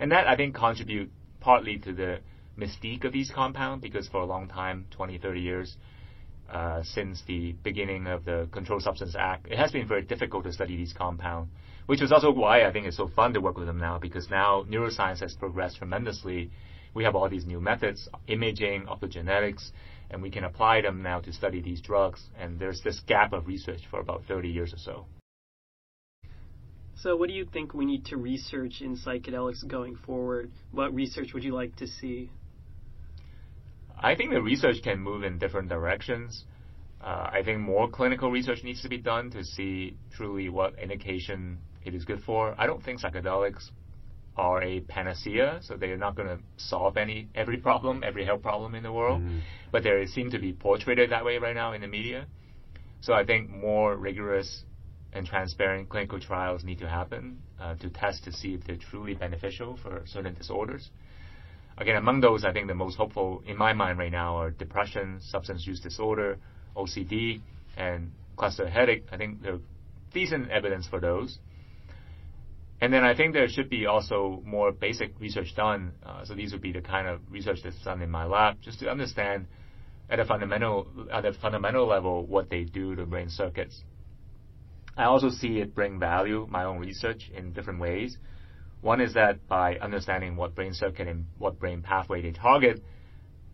And 0.00 0.10
that, 0.12 0.26
I 0.26 0.36
think, 0.36 0.54
contribute 0.54 1.10
partly 1.40 1.78
to 1.78 1.92
the 1.92 2.18
mystique 2.58 3.04
of 3.04 3.12
these 3.12 3.30
compounds, 3.30 3.82
because 3.82 4.08
for 4.08 4.18
a 4.18 4.26
long 4.26 4.48
time, 4.48 4.86
20, 4.90 5.18
30 5.18 5.40
years, 5.40 5.76
uh, 6.50 6.82
since 6.82 7.22
the 7.26 7.52
beginning 7.62 8.06
of 8.06 8.24
the 8.24 8.48
Controlled 8.52 8.82
Substance 8.82 9.14
Act, 9.18 9.46
it 9.48 9.58
has 9.58 9.72
been 9.72 9.86
very 9.86 10.02
difficult 10.02 10.44
to 10.44 10.52
study 10.52 10.76
these 10.76 10.92
compounds, 10.92 11.50
which 11.86 12.00
is 12.00 12.12
also 12.12 12.30
why 12.30 12.64
I 12.64 12.72
think 12.72 12.86
it's 12.86 12.96
so 12.96 13.08
fun 13.08 13.34
to 13.34 13.40
work 13.40 13.56
with 13.56 13.66
them 13.66 13.78
now, 13.78 13.98
because 13.98 14.30
now 14.30 14.64
neuroscience 14.68 15.20
has 15.20 15.34
progressed 15.34 15.78
tremendously 15.78 16.50
we 16.94 17.04
have 17.04 17.14
all 17.16 17.28
these 17.28 17.44
new 17.44 17.60
methods, 17.60 18.08
imaging, 18.28 18.86
optogenetics, 18.86 19.70
and 20.10 20.22
we 20.22 20.30
can 20.30 20.44
apply 20.44 20.80
them 20.80 21.02
now 21.02 21.20
to 21.20 21.32
study 21.32 21.60
these 21.60 21.80
drugs. 21.80 22.22
And 22.38 22.58
there's 22.58 22.80
this 22.82 23.00
gap 23.00 23.32
of 23.32 23.46
research 23.46 23.80
for 23.90 24.00
about 24.00 24.22
30 24.28 24.48
years 24.48 24.72
or 24.72 24.78
so. 24.78 25.06
So, 26.96 27.16
what 27.16 27.28
do 27.28 27.34
you 27.34 27.44
think 27.44 27.74
we 27.74 27.84
need 27.84 28.06
to 28.06 28.16
research 28.16 28.80
in 28.80 28.96
psychedelics 28.96 29.66
going 29.66 29.96
forward? 29.96 30.50
What 30.70 30.94
research 30.94 31.34
would 31.34 31.42
you 31.42 31.52
like 31.52 31.76
to 31.76 31.86
see? 31.86 32.30
I 33.98 34.14
think 34.14 34.30
the 34.30 34.40
research 34.40 34.76
can 34.82 35.00
move 35.00 35.24
in 35.24 35.38
different 35.38 35.68
directions. 35.68 36.44
Uh, 37.02 37.28
I 37.30 37.42
think 37.44 37.60
more 37.60 37.88
clinical 37.90 38.30
research 38.30 38.62
needs 38.62 38.80
to 38.82 38.88
be 38.88 38.98
done 38.98 39.30
to 39.32 39.44
see 39.44 39.96
truly 40.12 40.48
what 40.48 40.78
indication 40.78 41.58
it 41.84 41.94
is 41.94 42.04
good 42.04 42.22
for. 42.22 42.54
I 42.56 42.66
don't 42.66 42.82
think 42.82 43.00
psychedelics 43.00 43.70
are 44.36 44.62
a 44.62 44.80
panacea, 44.80 45.60
so 45.62 45.76
they're 45.76 45.96
not 45.96 46.16
going 46.16 46.28
to 46.28 46.38
solve 46.56 46.96
any 46.96 47.28
every 47.34 47.56
problem, 47.58 48.02
every 48.04 48.24
health 48.24 48.42
problem 48.42 48.74
in 48.74 48.82
the 48.82 48.92
world. 48.92 49.22
Mm. 49.22 49.40
But 49.70 49.84
they 49.84 50.06
seem 50.06 50.30
to 50.30 50.38
be 50.38 50.52
portrayed 50.52 51.10
that 51.10 51.24
way 51.24 51.38
right 51.38 51.54
now 51.54 51.72
in 51.72 51.80
the 51.80 51.86
media. 51.86 52.26
So 53.00 53.12
I 53.12 53.24
think 53.24 53.50
more 53.50 53.96
rigorous 53.96 54.64
and 55.12 55.26
transparent 55.26 55.88
clinical 55.88 56.18
trials 56.18 56.64
need 56.64 56.78
to 56.80 56.88
happen 56.88 57.38
uh, 57.60 57.76
to 57.76 57.88
test 57.90 58.24
to 58.24 58.32
see 58.32 58.54
if 58.54 58.64
they're 58.64 58.76
truly 58.76 59.14
beneficial 59.14 59.78
for 59.82 60.02
certain 60.06 60.34
disorders. 60.34 60.90
Again, 61.76 61.96
among 61.96 62.20
those, 62.20 62.44
I 62.44 62.52
think 62.52 62.68
the 62.68 62.74
most 62.74 62.96
hopeful 62.96 63.42
in 63.46 63.56
my 63.56 63.72
mind 63.72 63.98
right 63.98 64.12
now 64.12 64.36
are 64.36 64.50
depression, 64.50 65.20
substance 65.20 65.66
use 65.66 65.80
disorder, 65.80 66.38
OCD, 66.76 67.40
and 67.76 68.12
cluster 68.36 68.68
headache. 68.68 69.04
I 69.12 69.16
think 69.16 69.42
there's 69.42 69.60
decent 70.12 70.50
evidence 70.50 70.86
for 70.86 71.00
those. 71.00 71.38
And 72.80 72.92
then 72.92 73.04
I 73.04 73.14
think 73.16 73.32
there 73.32 73.48
should 73.48 73.70
be 73.70 73.86
also 73.86 74.42
more 74.44 74.72
basic 74.72 75.18
research 75.20 75.54
done. 75.56 75.92
Uh, 76.04 76.24
so 76.24 76.34
these 76.34 76.52
would 76.52 76.60
be 76.60 76.72
the 76.72 76.80
kind 76.80 77.06
of 77.06 77.20
research 77.30 77.60
that's 77.62 77.82
done 77.84 78.02
in 78.02 78.10
my 78.10 78.26
lab, 78.26 78.60
just 78.60 78.80
to 78.80 78.90
understand 78.90 79.46
at 80.10 80.20
a 80.20 80.24
fundamental 80.24 80.86
at 81.12 81.24
a 81.24 81.32
fundamental 81.32 81.86
level 81.86 82.26
what 82.26 82.50
they 82.50 82.64
do 82.64 82.94
to 82.94 83.06
brain 83.06 83.30
circuits. 83.30 83.82
I 84.96 85.04
also 85.04 85.30
see 85.30 85.58
it 85.58 85.74
bring 85.74 85.98
value 85.98 86.46
my 86.50 86.64
own 86.64 86.78
research 86.78 87.30
in 87.34 87.52
different 87.52 87.80
ways. 87.80 88.16
One 88.80 89.00
is 89.00 89.14
that 89.14 89.48
by 89.48 89.76
understanding 89.76 90.36
what 90.36 90.54
brain 90.54 90.74
circuit 90.74 91.08
and 91.08 91.26
what 91.38 91.58
brain 91.58 91.80
pathway 91.80 92.20
they 92.20 92.32
target, 92.32 92.82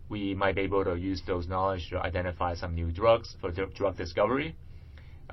we 0.09 0.35
might 0.35 0.55
be 0.55 0.61
able 0.61 0.83
to 0.83 0.95
use 0.95 1.21
those 1.25 1.47
knowledge 1.47 1.89
to 1.91 1.99
identify 1.99 2.53
some 2.53 2.75
new 2.75 2.91
drugs 2.91 3.35
for 3.39 3.49
drug 3.49 3.95
discovery, 3.95 4.55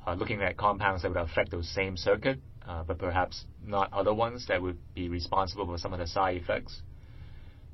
uh, 0.07 0.15
looking 0.15 0.41
at 0.41 0.57
compounds 0.57 1.03
that 1.03 1.09
would 1.09 1.19
affect 1.19 1.51
those 1.51 1.69
same 1.75 1.97
circuit 1.97 2.39
uh, 2.69 2.85
but 2.87 2.99
perhaps 2.99 3.45
not 3.65 3.93
other 3.93 4.13
ones 4.13 4.47
that 4.49 4.61
would 4.61 4.79
be 4.95 5.09
responsible 5.09 5.67
for 5.67 5.79
some 5.79 5.93
of 5.93 5.99
the 5.99 6.07
side 6.07 6.37
effects. 6.37 6.83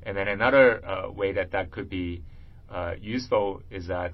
And 0.04 0.16
then 0.16 0.28
another 0.28 0.84
uh, 0.84 1.10
way 1.10 1.32
that 1.32 1.50
that 1.52 1.70
could 1.70 1.90
be 1.90 2.22
uh, 2.70 2.94
useful 3.00 3.62
is 3.70 3.88
that 3.88 4.12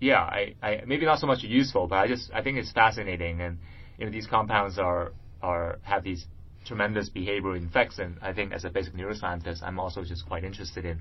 yeah, 0.00 0.20
I, 0.20 0.54
I 0.62 0.82
maybe 0.86 1.06
not 1.06 1.18
so 1.18 1.26
much 1.26 1.42
useful, 1.42 1.86
but 1.86 1.96
I 1.96 2.06
just 2.06 2.30
I 2.32 2.42
think 2.42 2.58
it's 2.58 2.72
fascinating, 2.72 3.40
and 3.40 3.58
you 3.98 4.06
know 4.06 4.12
these 4.12 4.26
compounds 4.26 4.78
are 4.78 5.12
are 5.42 5.78
have 5.82 6.04
these 6.04 6.26
tremendous 6.64 7.10
behavioral 7.10 7.64
effects, 7.64 7.98
and 7.98 8.16
I 8.22 8.32
think 8.32 8.52
as 8.52 8.64
a 8.64 8.70
basic 8.70 8.94
neuroscientist, 8.94 9.62
I'm 9.62 9.80
also 9.80 10.04
just 10.04 10.26
quite 10.26 10.44
interested 10.44 10.84
in 10.84 11.00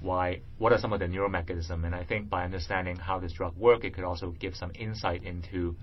why 0.00 0.40
what 0.58 0.72
are 0.72 0.78
some 0.78 0.92
of 0.92 1.00
the 1.00 1.06
neuromechanism, 1.06 1.84
and 1.84 1.94
I 1.94 2.04
think 2.04 2.30
by 2.30 2.44
understanding 2.44 2.96
how 2.96 3.18
this 3.18 3.32
drug 3.32 3.56
work, 3.56 3.84
it 3.84 3.94
could 3.94 4.04
also 4.04 4.30
give 4.38 4.54
some 4.54 4.70
insight 4.74 5.24
into 5.24 5.74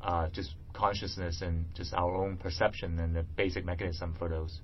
uh, 0.00 0.28
just 0.28 0.54
consciousness 0.74 1.40
and 1.40 1.64
just 1.74 1.94
our 1.94 2.14
own 2.14 2.36
perception 2.36 2.98
and 2.98 3.16
the 3.16 3.22
basic 3.22 3.64
mechanism 3.64 4.14
for 4.18 4.28
those. 4.28 4.60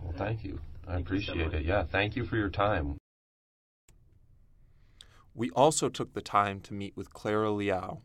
Well, 0.00 0.14
thank 0.16 0.44
you. 0.44 0.58
I 0.86 0.94
Thank 0.94 1.10
you 1.10 1.20
so 1.20 1.32
appreciate 1.32 1.60
it. 1.60 1.66
Yeah, 1.66 1.84
thank 1.84 2.16
you 2.16 2.24
for 2.24 2.36
your 2.36 2.48
time. 2.48 2.96
We 5.34 5.50
also 5.50 5.88
took 5.88 6.14
the 6.14 6.22
time 6.22 6.60
to 6.60 6.72
meet 6.72 6.96
with 6.96 7.12
Clara 7.12 7.50
Liao. 7.50 8.00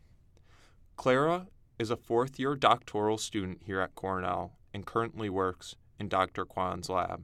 Clara 0.97 1.47
is 1.79 1.89
a 1.89 1.95
fourth 1.95 2.37
year 2.39 2.55
doctoral 2.55 3.17
student 3.17 3.61
here 3.63 3.79
at 3.79 3.95
Cornell 3.95 4.57
and 4.73 4.85
currently 4.85 5.29
works 5.29 5.75
in 5.99 6.09
Dr. 6.09 6.45
Kwan's 6.45 6.89
lab. 6.89 7.23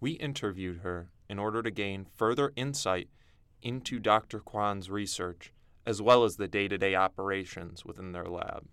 We 0.00 0.12
interviewed 0.12 0.78
her 0.78 1.10
in 1.28 1.38
order 1.38 1.62
to 1.62 1.70
gain 1.70 2.06
further 2.16 2.52
insight 2.56 3.08
into 3.62 3.98
Dr. 3.98 4.38
Kwan's 4.38 4.88
research 4.88 5.52
as 5.86 6.02
well 6.02 6.24
as 6.24 6.36
the 6.36 6.48
day 6.48 6.68
to 6.68 6.76
day 6.76 6.94
operations 6.94 7.84
within 7.84 8.12
their 8.12 8.26
lab. 8.26 8.66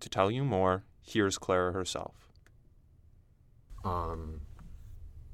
To 0.00 0.08
tell 0.08 0.30
you 0.30 0.44
more, 0.44 0.84
here's 1.02 1.38
Clara 1.38 1.72
herself. 1.72 2.30
Um, 3.84 4.42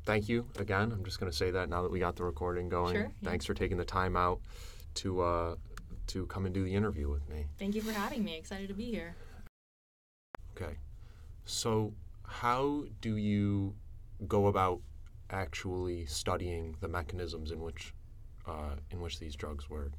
thank 0.04 0.28
you 0.28 0.46
again. 0.58 0.92
I'm 0.92 1.04
just 1.04 1.18
going 1.18 1.30
to 1.30 1.36
say 1.36 1.50
that 1.50 1.68
now 1.68 1.82
that 1.82 1.90
we 1.90 1.98
got 1.98 2.16
the 2.16 2.24
recording 2.24 2.68
going. 2.68 2.94
Sure, 2.94 3.12
yeah. 3.20 3.28
Thanks 3.28 3.44
for 3.44 3.54
taking 3.54 3.76
the 3.76 3.84
time 3.84 4.16
out 4.16 4.40
to 4.94 5.20
uh, 5.22 5.56
to 6.08 6.26
come 6.26 6.46
and 6.46 6.54
do 6.54 6.62
the 6.62 6.74
interview 6.74 7.10
with 7.10 7.28
me. 7.28 7.46
Thank 7.58 7.74
you 7.74 7.82
for 7.82 7.92
having 7.92 8.22
me. 8.22 8.36
Excited 8.36 8.68
to 8.68 8.74
be 8.74 8.90
here. 8.90 9.16
Okay. 10.56 10.74
So, 11.44 11.92
how 12.24 12.84
do 13.00 13.16
you 13.16 13.74
go 14.28 14.46
about 14.46 14.80
actually 15.30 16.06
studying 16.06 16.76
the 16.80 16.88
mechanisms 16.88 17.50
in 17.50 17.60
which 17.60 17.94
uh, 18.46 18.76
in 18.90 19.00
which 19.00 19.18
these 19.18 19.34
drugs 19.34 19.68
work? 19.68 19.92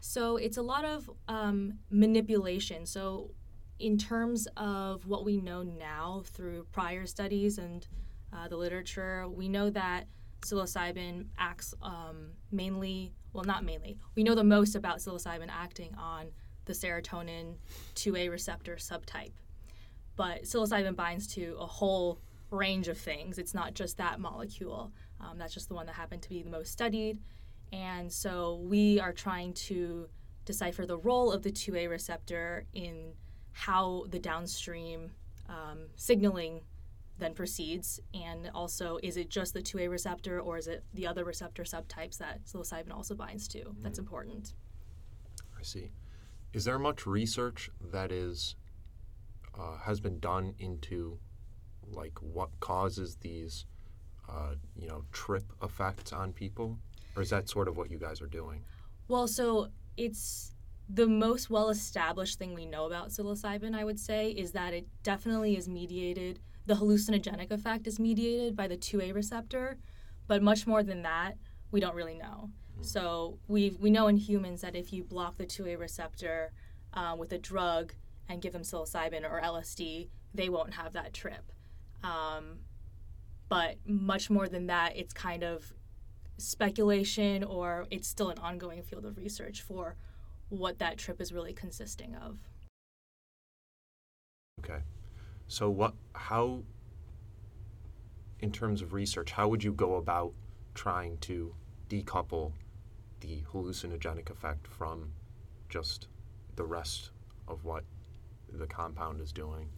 So 0.00 0.36
it's 0.36 0.56
a 0.56 0.62
lot 0.62 0.84
of 0.84 1.10
um, 1.28 1.74
manipulation. 1.90 2.86
So, 2.86 3.30
in 3.78 3.96
terms 3.96 4.46
of 4.58 5.06
what 5.06 5.24
we 5.24 5.38
know 5.38 5.62
now 5.62 6.22
through 6.26 6.66
prior 6.70 7.06
studies 7.06 7.56
and 7.56 7.86
uh, 8.30 8.46
the 8.46 8.56
literature, 8.56 9.26
we 9.26 9.48
know 9.48 9.70
that 9.70 10.06
psilocybin 10.42 11.26
acts 11.38 11.74
um, 11.82 12.32
mainly, 12.52 13.14
well, 13.32 13.44
not 13.44 13.64
mainly, 13.64 13.96
we 14.14 14.22
know 14.22 14.34
the 14.34 14.44
most 14.44 14.74
about 14.74 14.98
psilocybin 14.98 15.48
acting 15.50 15.94
on 15.96 16.26
the 16.66 16.74
serotonin 16.74 17.56
2A 17.94 18.30
receptor 18.30 18.76
subtype. 18.76 19.32
But 20.16 20.42
psilocybin 20.42 20.94
binds 20.94 21.26
to 21.34 21.56
a 21.58 21.66
whole 21.66 22.20
range 22.50 22.88
of 22.88 22.98
things. 22.98 23.38
It's 23.38 23.54
not 23.54 23.74
just 23.74 23.96
that 23.98 24.20
molecule. 24.20 24.92
Um, 25.20 25.38
that's 25.38 25.54
just 25.54 25.68
the 25.68 25.74
one 25.74 25.86
that 25.86 25.94
happened 25.94 26.22
to 26.22 26.28
be 26.28 26.42
the 26.42 26.50
most 26.50 26.72
studied. 26.72 27.18
And 27.72 28.12
so 28.12 28.60
we 28.62 28.98
are 29.00 29.12
trying 29.12 29.52
to 29.54 30.08
decipher 30.44 30.86
the 30.86 30.96
role 30.98 31.32
of 31.32 31.42
the 31.42 31.52
2A 31.52 31.88
receptor 31.88 32.66
in 32.72 33.12
how 33.52 34.06
the 34.10 34.18
downstream 34.18 35.12
um, 35.48 35.86
signaling 35.96 36.62
then 37.18 37.34
proceeds. 37.34 38.00
And 38.14 38.50
also, 38.54 38.98
is 39.02 39.16
it 39.16 39.28
just 39.28 39.54
the 39.54 39.62
2A 39.62 39.90
receptor 39.90 40.40
or 40.40 40.58
is 40.58 40.66
it 40.66 40.84
the 40.94 41.06
other 41.06 41.24
receptor 41.24 41.62
subtypes 41.62 42.18
that 42.18 42.44
psilocybin 42.46 42.92
also 42.92 43.14
binds 43.14 43.46
to? 43.48 43.74
That's 43.80 43.98
important. 43.98 44.54
I 45.58 45.62
see. 45.62 45.90
Is 46.52 46.64
there 46.64 46.78
much 46.78 47.06
research 47.06 47.70
that 47.92 48.10
is 48.10 48.56
uh, 49.58 49.76
has 49.78 50.00
been 50.00 50.18
done 50.18 50.54
into 50.58 51.18
like 51.92 52.18
what 52.20 52.48
causes 52.60 53.16
these 53.16 53.66
uh, 54.28 54.54
you 54.76 54.88
know 54.88 55.04
trip 55.12 55.44
effects 55.62 56.12
on 56.12 56.32
people, 56.32 56.78
or 57.16 57.22
is 57.22 57.30
that 57.30 57.48
sort 57.48 57.68
of 57.68 57.76
what 57.76 57.90
you 57.90 57.98
guys 57.98 58.20
are 58.20 58.26
doing? 58.26 58.64
Well, 59.08 59.26
so 59.26 59.68
it's 59.96 60.54
the 60.88 61.06
most 61.06 61.50
well 61.50 61.68
established 61.68 62.38
thing 62.38 62.54
we 62.54 62.66
know 62.66 62.86
about 62.86 63.08
psilocybin, 63.08 63.74
I 63.74 63.84
would 63.84 63.98
say, 63.98 64.30
is 64.30 64.52
that 64.52 64.74
it 64.74 64.86
definitely 65.02 65.56
is 65.56 65.68
mediated, 65.68 66.40
the 66.66 66.74
hallucinogenic 66.74 67.50
effect 67.50 67.86
is 67.86 67.98
mediated 67.98 68.56
by 68.56 68.68
the 68.68 68.76
2A 68.76 69.14
receptor, 69.14 69.78
but 70.26 70.42
much 70.42 70.66
more 70.66 70.82
than 70.82 71.02
that, 71.02 71.36
we 71.70 71.80
don't 71.80 71.94
really 71.94 72.14
know. 72.14 72.50
So 72.82 73.38
we 73.46 73.76
we 73.78 73.90
know 73.90 74.06
in 74.08 74.16
humans 74.16 74.62
that 74.62 74.74
if 74.74 74.92
you 74.92 75.04
block 75.04 75.36
the 75.36 75.46
2A 75.46 75.78
receptor 75.78 76.52
uh, 76.94 77.14
with 77.18 77.32
a 77.32 77.38
drug 77.38 77.92
and 78.28 78.40
give 78.40 78.52
them 78.52 78.62
psilocybin 78.62 79.30
or 79.30 79.40
LSD, 79.40 80.08
they 80.34 80.48
won't 80.48 80.74
have 80.74 80.92
that 80.94 81.12
trip. 81.12 81.52
Um, 82.02 82.60
but 83.48 83.76
much 83.84 84.30
more 84.30 84.48
than 84.48 84.68
that, 84.68 84.96
it's 84.96 85.12
kind 85.12 85.42
of 85.42 85.74
speculation 86.40 87.44
or 87.44 87.86
it's 87.90 88.08
still 88.08 88.30
an 88.30 88.38
ongoing 88.38 88.82
field 88.82 89.04
of 89.04 89.16
research 89.16 89.62
for 89.62 89.96
what 90.48 90.78
that 90.78 90.98
trip 90.98 91.20
is 91.20 91.32
really 91.32 91.52
consisting 91.52 92.14
of. 92.16 92.38
Okay. 94.60 94.82
So 95.48 95.70
what 95.70 95.94
how 96.14 96.62
in 98.40 98.50
terms 98.52 98.82
of 98.82 98.92
research, 98.92 99.32
how 99.32 99.48
would 99.48 99.62
you 99.62 99.72
go 99.72 99.96
about 99.96 100.32
trying 100.74 101.18
to 101.18 101.54
decouple 101.88 102.52
the 103.20 103.42
hallucinogenic 103.52 104.30
effect 104.30 104.66
from 104.66 105.12
just 105.68 106.08
the 106.56 106.64
rest 106.64 107.10
of 107.48 107.64
what 107.64 107.84
the 108.52 108.66
compound 108.66 109.20
is 109.20 109.32
doing? 109.32 109.68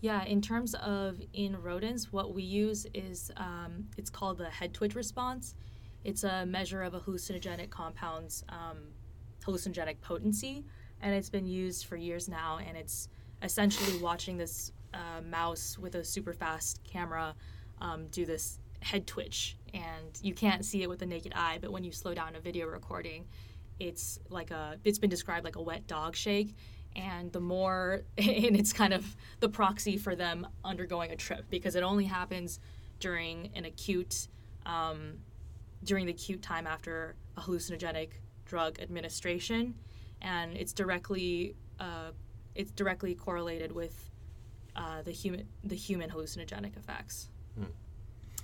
Yeah, 0.00 0.24
in 0.24 0.40
terms 0.40 0.74
of 0.74 1.20
in 1.32 1.56
rodents, 1.62 2.12
what 2.12 2.34
we 2.34 2.42
use 2.42 2.86
is 2.92 3.30
um, 3.36 3.86
it's 3.96 4.10
called 4.10 4.38
the 4.38 4.50
head 4.50 4.74
twitch 4.74 4.96
response. 4.96 5.54
It's 6.04 6.24
a 6.24 6.46
measure 6.46 6.82
of 6.82 6.94
a 6.94 7.00
hallucinogenic 7.00 7.70
compound's 7.70 8.44
um, 8.48 8.78
hallucinogenic 9.44 10.00
potency, 10.00 10.64
and 11.00 11.14
it's 11.14 11.30
been 11.30 11.46
used 11.46 11.86
for 11.86 11.96
years 11.96 12.28
now. 12.28 12.58
And 12.66 12.76
it's 12.76 13.08
essentially 13.42 13.98
watching 13.98 14.36
this 14.36 14.72
uh, 14.94 15.20
mouse 15.28 15.78
with 15.78 15.94
a 15.94 16.04
super 16.04 16.32
fast 16.32 16.80
camera 16.84 17.34
um, 17.80 18.06
do 18.08 18.24
this 18.24 18.58
head 18.80 19.06
twitch, 19.06 19.56
and 19.74 20.18
you 20.22 20.34
can't 20.34 20.64
see 20.64 20.82
it 20.82 20.88
with 20.88 20.98
the 20.98 21.06
naked 21.06 21.32
eye, 21.34 21.58
but 21.60 21.70
when 21.70 21.84
you 21.84 21.92
slow 21.92 22.14
down 22.14 22.36
a 22.36 22.40
video 22.40 22.66
recording, 22.66 23.26
it's 23.78 24.18
like 24.28 24.50
a 24.50 24.78
it's 24.84 24.98
been 24.98 25.10
described 25.10 25.44
like 25.44 25.56
a 25.56 25.62
wet 25.62 25.86
dog 25.86 26.14
shake 26.14 26.54
and 26.94 27.32
the 27.32 27.40
more 27.40 28.02
and 28.18 28.56
it's 28.56 28.72
kind 28.72 28.92
of 28.92 29.16
the 29.40 29.48
proxy 29.48 29.96
for 29.96 30.14
them 30.14 30.46
undergoing 30.64 31.10
a 31.10 31.16
trip 31.16 31.44
because 31.50 31.74
it 31.74 31.82
only 31.82 32.04
happens 32.04 32.60
during 33.00 33.50
an 33.54 33.64
acute 33.64 34.28
um, 34.66 35.14
during 35.84 36.06
the 36.06 36.12
acute 36.12 36.42
time 36.42 36.66
after 36.66 37.14
a 37.36 37.40
hallucinogenic 37.40 38.10
drug 38.44 38.78
administration 38.80 39.74
and 40.20 40.56
it's 40.56 40.72
directly 40.72 41.54
uh, 41.80 42.10
it's 42.54 42.70
directly 42.72 43.14
correlated 43.14 43.72
with 43.72 44.10
uh, 44.76 45.02
the 45.02 45.10
human 45.10 45.46
the 45.64 45.74
human 45.74 46.10
hallucinogenic 46.10 46.76
effects. 46.76 47.28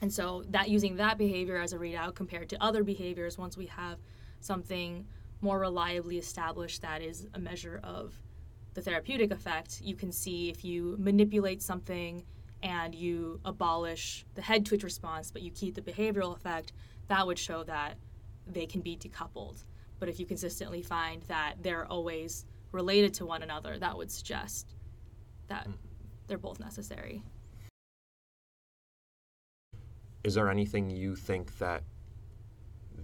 And 0.01 0.13
so 0.13 0.45
that 0.51 0.69
using 0.69 0.97
that 0.97 1.19
behavior 1.19 1.57
as 1.57 1.73
a 1.73 1.79
readout 1.79 2.15
compared 2.15 2.49
to 2.51 2.63
other 2.63 2.85
behaviors 2.85 3.37
once 3.37 3.57
we 3.57 3.67
have 3.67 3.99
something 4.41 5.07
more 5.41 5.59
reliably 5.59 6.19
established 6.19 6.83
that 6.83 7.03
is 7.03 7.27
a 7.35 7.39
measure 7.39 7.81
of 7.83 8.15
the 8.75 8.83
therapeutic 8.83 9.31
effect, 9.33 9.81
you 9.83 9.97
can 9.97 10.13
see 10.13 10.51
if 10.51 10.65
you 10.65 10.97
manipulate 10.99 11.63
something 11.63 12.25
and 12.63 12.95
you 12.95 13.41
abolish 13.45 14.25
the 14.35 14.43
head 14.43 14.67
twitch 14.67 14.83
response, 14.85 15.31
but 15.31 15.43
you 15.43 15.51
keep 15.51 15.75
the 15.75 15.81
behavioral 15.81 16.35
effect, 16.35 16.73
that 17.09 17.27
would 17.27 17.39
show 17.39 17.65
that 17.65 17.97
they 18.47 18.67
can 18.67 18.81
be 18.81 18.97
decoupled. 18.97 19.65
But 19.99 20.09
if 20.09 20.21
you 20.21 20.27
consistently 20.27 20.83
find 20.83 21.23
that 21.23 21.55
they're 21.61 21.87
always 21.87 22.45
related 22.73 23.15
to 23.15 23.27
one 23.27 23.43
another, 23.43 23.79
that 23.79 23.97
would 23.97 24.11
suggest 24.11 24.75
that 25.49 25.67
they're 26.27 26.39
both 26.39 26.61
necessary. 26.61 27.23
Is 30.25 30.35
there 30.35 30.51
anything 30.51 30.91
you 30.91 31.17
think 31.17 31.57
that 31.59 31.83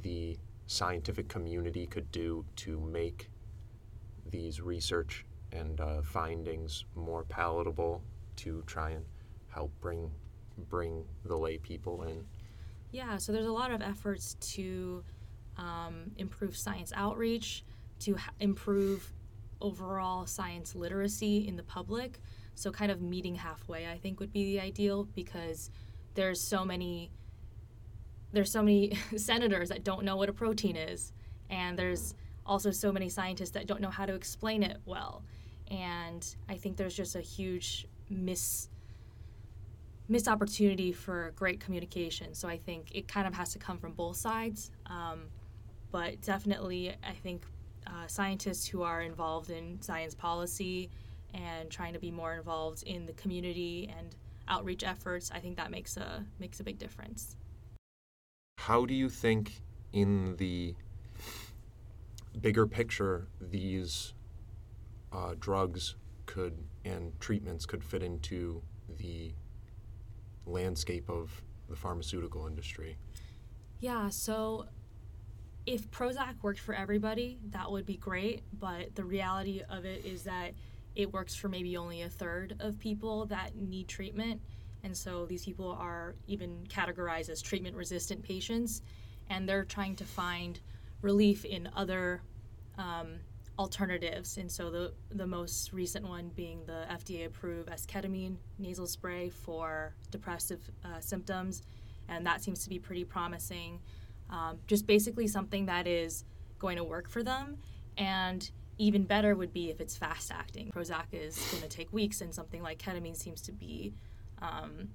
the 0.03 0.39
scientific 0.67 1.29
community 1.29 1.87
could 1.87 2.11
do 2.13 2.45
to 2.57 2.79
make 2.81 3.31
these 4.31 4.61
research 4.61 5.25
and 5.53 5.81
uh, 5.81 6.03
findings 6.03 6.85
more 6.95 7.25
palatable 7.25 8.03
to 8.37 8.63
try 8.67 8.91
and 8.91 9.05
help 9.49 9.71
bring 9.81 10.11
bring 10.69 11.05
the 11.25 11.37
lay 11.37 11.59
people 11.59 12.03
in? 12.03 12.25
Yeah, 12.95 13.17
so 13.17 13.33
there's 13.33 13.47
a 13.47 13.53
lot 13.53 13.73
of 13.73 13.83
efforts 13.83 14.35
to 14.53 15.03
um, 15.57 16.13
improve 16.17 16.57
science 16.57 16.93
outreach, 16.95 17.65
to 17.99 18.13
h- 18.13 18.21
improve 18.39 19.13
overall 19.61 20.27
science 20.27 20.77
literacy 20.77 21.49
in 21.49 21.57
the 21.57 21.65
public. 21.65 22.21
So, 22.55 22.71
kind 22.71 22.93
of 22.93 23.03
meeting 23.03 23.35
halfway, 23.35 23.89
I 23.89 23.99
think, 23.99 24.21
would 24.21 24.33
be 24.33 24.45
the 24.45 24.61
ideal 24.61 25.09
because 25.13 25.73
there's 26.15 26.41
so 26.41 26.65
many 26.65 27.11
there's 28.31 28.53
so 28.53 28.63
many 28.63 28.97
senators 29.17 29.71
that 29.71 29.83
don't 29.83 30.05
know 30.05 30.15
what 30.15 30.29
a 30.29 30.33
protein 30.33 30.77
is, 30.77 31.13
and 31.51 31.77
there's 31.77 32.15
also 32.47 32.71
so 32.71 32.93
many 32.93 33.09
scientists 33.09 33.51
that 33.51 33.67
don't 33.67 33.81
know 33.81 33.91
how 33.91 34.07
to 34.07 34.15
explain 34.15 34.63
it 34.63 34.77
well. 34.87 35.25
And 35.69 36.25
I 36.49 36.55
think 36.59 36.77
there's 36.77 36.95
just 36.95 37.17
a 37.17 37.21
huge 37.21 37.89
miss 38.09 38.69
missed 40.09 40.29
opportunity 40.29 40.93
for 40.93 41.33
great 41.37 41.61
communication. 41.61 42.35
So 42.35 42.49
I 42.49 42.59
think 42.59 42.95
it 42.95 43.09
kind 43.09 43.27
of 43.27 43.35
has 43.35 43.53
to 43.53 43.59
come 43.59 43.79
from 43.79 43.93
both 43.93 44.17
sides. 44.17 44.71
Um, 44.87 45.29
but 45.91 46.21
definitely, 46.21 46.91
I 47.03 47.13
think 47.13 47.45
uh, 47.87 48.07
scientists 48.07 48.67
who 48.67 48.83
are 48.83 49.03
involved 49.03 49.51
in 49.51 49.81
science 49.81 50.15
policy 50.15 50.91
and 51.33 51.71
trying 51.71 51.93
to 51.93 51.99
be 51.99 52.11
more 52.11 52.35
involved 52.35 52.83
in 52.85 53.07
the 53.07 53.13
community 53.15 53.93
and 53.99 54.15
outreach 54.49 54.85
efforts, 54.85 55.31
I 55.35 55.39
think 55.39 55.57
that 55.57 55.71
makes 55.71 55.97
a 55.97 56.25
makes 56.39 56.61
a 56.61 56.65
big 56.65 56.79
difference. 56.79 57.37
How 58.59 58.87
do 58.87 58.95
you 58.95 59.09
think, 59.09 59.61
in 59.93 60.37
the 60.37 60.75
bigger 62.41 62.67
picture, 62.67 63.29
these 63.41 64.15
uh, 65.13 65.35
drugs 65.39 65.97
could 66.27 66.55
and 66.85 67.19
treatments 67.21 67.67
could 67.67 67.85
fit 67.85 68.03
into 68.03 68.63
the 68.99 69.33
landscape 70.47 71.09
of 71.09 71.43
the 71.69 71.77
pharmaceutical 71.77 72.47
industry? 72.47 72.97
Yeah, 73.81 74.09
so 74.11 74.67
if 75.67 75.91
Prozac 75.91 76.35
worked 76.43 76.61
for 76.61 76.75
everybody, 76.75 77.39
that 77.51 77.71
would 77.71 77.87
be 77.87 77.97
great, 77.97 78.43
but 78.59 78.95
the 78.95 79.05
reality 79.05 79.63
of 79.69 79.85
it 79.85 80.05
is 80.05 80.25
that 80.25 80.53
it 80.95 81.13
works 81.13 81.35
for 81.35 81.49
maybe 81.49 81.77
only 81.77 82.03
a 82.03 82.09
third 82.09 82.57
of 82.61 82.79
people 82.79 83.27
that 83.27 83.57
need 83.57 83.89
treatment. 83.89 84.41
And 84.83 84.97
so 84.97 85.27
these 85.27 85.45
people 85.45 85.73
are 85.73 86.15
even 86.27 86.67
categorized 86.69 87.31
as 87.31 87.41
treatment 87.41 87.75
resistant 87.75 88.23
patients, 88.23 88.83
and 89.31 89.49
they're 89.49 89.65
trying 89.65 89.97
to 89.97 90.05
find 90.05 90.61
relief 91.01 91.45
in 91.45 91.69
other 91.75 92.23
um, 92.77 93.17
alternatives. 93.59 94.37
And 94.37 94.51
so 94.51 94.71
the, 94.71 94.93
the 95.11 95.27
most 95.27 95.73
recent 95.73 96.09
one 96.09 96.31
being 96.35 96.65
the 96.67 96.87
FDA 96.91 97.27
approved 97.27 97.69
esketamine 97.69 98.37
nasal 98.59 98.87
spray 98.87 99.31
for 99.31 99.95
depressive 100.11 100.61
uh, 100.85 101.01
symptoms. 101.01 101.63
And 102.09 102.27
that 102.27 102.43
seems 102.43 102.65
to 102.65 102.69
be 102.69 102.79
pretty 102.79 103.05
promising. 103.05 103.81
Um, 104.31 104.59
just 104.67 104.87
basically 104.87 105.27
something 105.27 105.67
that 105.67 105.87
is 105.87 106.25
going 106.59 106.77
to 106.77 106.85
work 106.85 107.09
for 107.09 107.23
them. 107.23 107.59
And 107.97 108.51
even 108.79 109.05
better 109.05 109.35
would 109.37 109.53
be 109.53 109.71
if 109.71 109.81
it's 109.81 109.97
fast 109.97 110.33
acting. 110.33 110.71
Prozac 110.75 111.07
is 111.13 111.37
going 111.51 111.63
to 111.63 111.69
take 111.69 111.93
weeks, 111.93 112.21
and 112.21 112.35
something 112.35 112.63
like 112.63 112.79
ketamine 112.79 113.17
seems 113.17 113.41
to 113.43 113.53
be 113.53 113.95
um, 114.43 114.89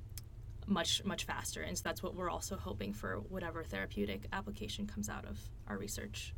much 0.68 1.04
much 1.06 1.24
faster. 1.26 1.62
And 1.62 1.78
so 1.78 1.84
that's 1.84 2.04
what 2.04 2.16
we're 2.16 2.30
also 2.30 2.58
hoping 2.58 2.94
for 2.94 3.18
whatever 3.30 3.64
therapeutic 3.64 4.28
application 4.34 4.86
comes 4.86 5.10
out 5.10 5.26
of 5.26 5.40
our 5.68 5.78
research. 5.78 6.34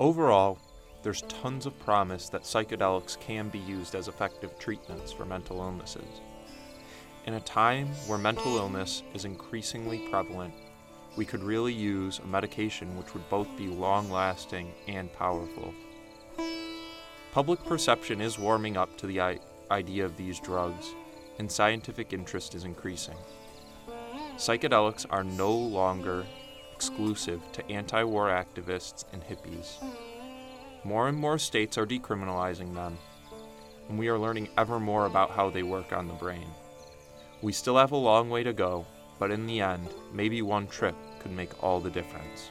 Overall, 0.00 0.58
there's 1.02 1.20
tons 1.28 1.66
of 1.66 1.78
promise 1.80 2.30
that 2.30 2.44
psychedelics 2.44 3.20
can 3.20 3.50
be 3.50 3.58
used 3.58 3.94
as 3.94 4.08
effective 4.08 4.58
treatments 4.58 5.12
for 5.12 5.26
mental 5.26 5.58
illnesses. 5.58 6.22
In 7.26 7.34
a 7.34 7.40
time 7.40 7.88
where 8.06 8.16
mental 8.16 8.56
illness 8.56 9.02
is 9.12 9.26
increasingly 9.26 9.98
prevalent, 10.08 10.54
we 11.16 11.26
could 11.26 11.42
really 11.42 11.74
use 11.74 12.18
a 12.18 12.26
medication 12.26 12.96
which 12.96 13.12
would 13.12 13.28
both 13.28 13.54
be 13.58 13.66
long 13.66 14.10
lasting 14.10 14.72
and 14.88 15.12
powerful. 15.12 15.74
Public 17.32 17.62
perception 17.66 18.22
is 18.22 18.38
warming 18.38 18.78
up 18.78 18.96
to 18.96 19.06
the 19.06 19.38
idea 19.70 20.06
of 20.06 20.16
these 20.16 20.40
drugs, 20.40 20.94
and 21.38 21.52
scientific 21.52 22.14
interest 22.14 22.54
is 22.54 22.64
increasing. 22.64 23.16
Psychedelics 24.38 25.04
are 25.10 25.24
no 25.24 25.52
longer 25.52 26.24
exclusive 26.80 27.42
to 27.52 27.70
anti 27.70 28.02
war 28.02 28.28
activists 28.28 29.04
and 29.12 29.22
hippies. 29.22 29.84
More 30.82 31.08
and 31.08 31.18
more 31.18 31.38
states 31.38 31.76
are 31.76 31.84
decriminalizing 31.84 32.74
them, 32.74 32.96
and 33.90 33.98
we 33.98 34.08
are 34.08 34.18
learning 34.18 34.48
ever 34.56 34.80
more 34.80 35.04
about 35.04 35.30
how 35.30 35.50
they 35.50 35.62
work 35.62 35.92
on 35.92 36.08
the 36.08 36.14
brain. 36.14 36.46
We 37.42 37.52
still 37.52 37.76
have 37.76 37.92
a 37.92 37.96
long 37.96 38.30
way 38.30 38.42
to 38.44 38.54
go, 38.54 38.86
but 39.18 39.30
in 39.30 39.46
the 39.46 39.60
end, 39.60 39.88
maybe 40.10 40.40
one 40.40 40.68
trip 40.68 40.94
could 41.18 41.32
make 41.32 41.62
all 41.62 41.80
the 41.80 41.90
difference. 41.90 42.48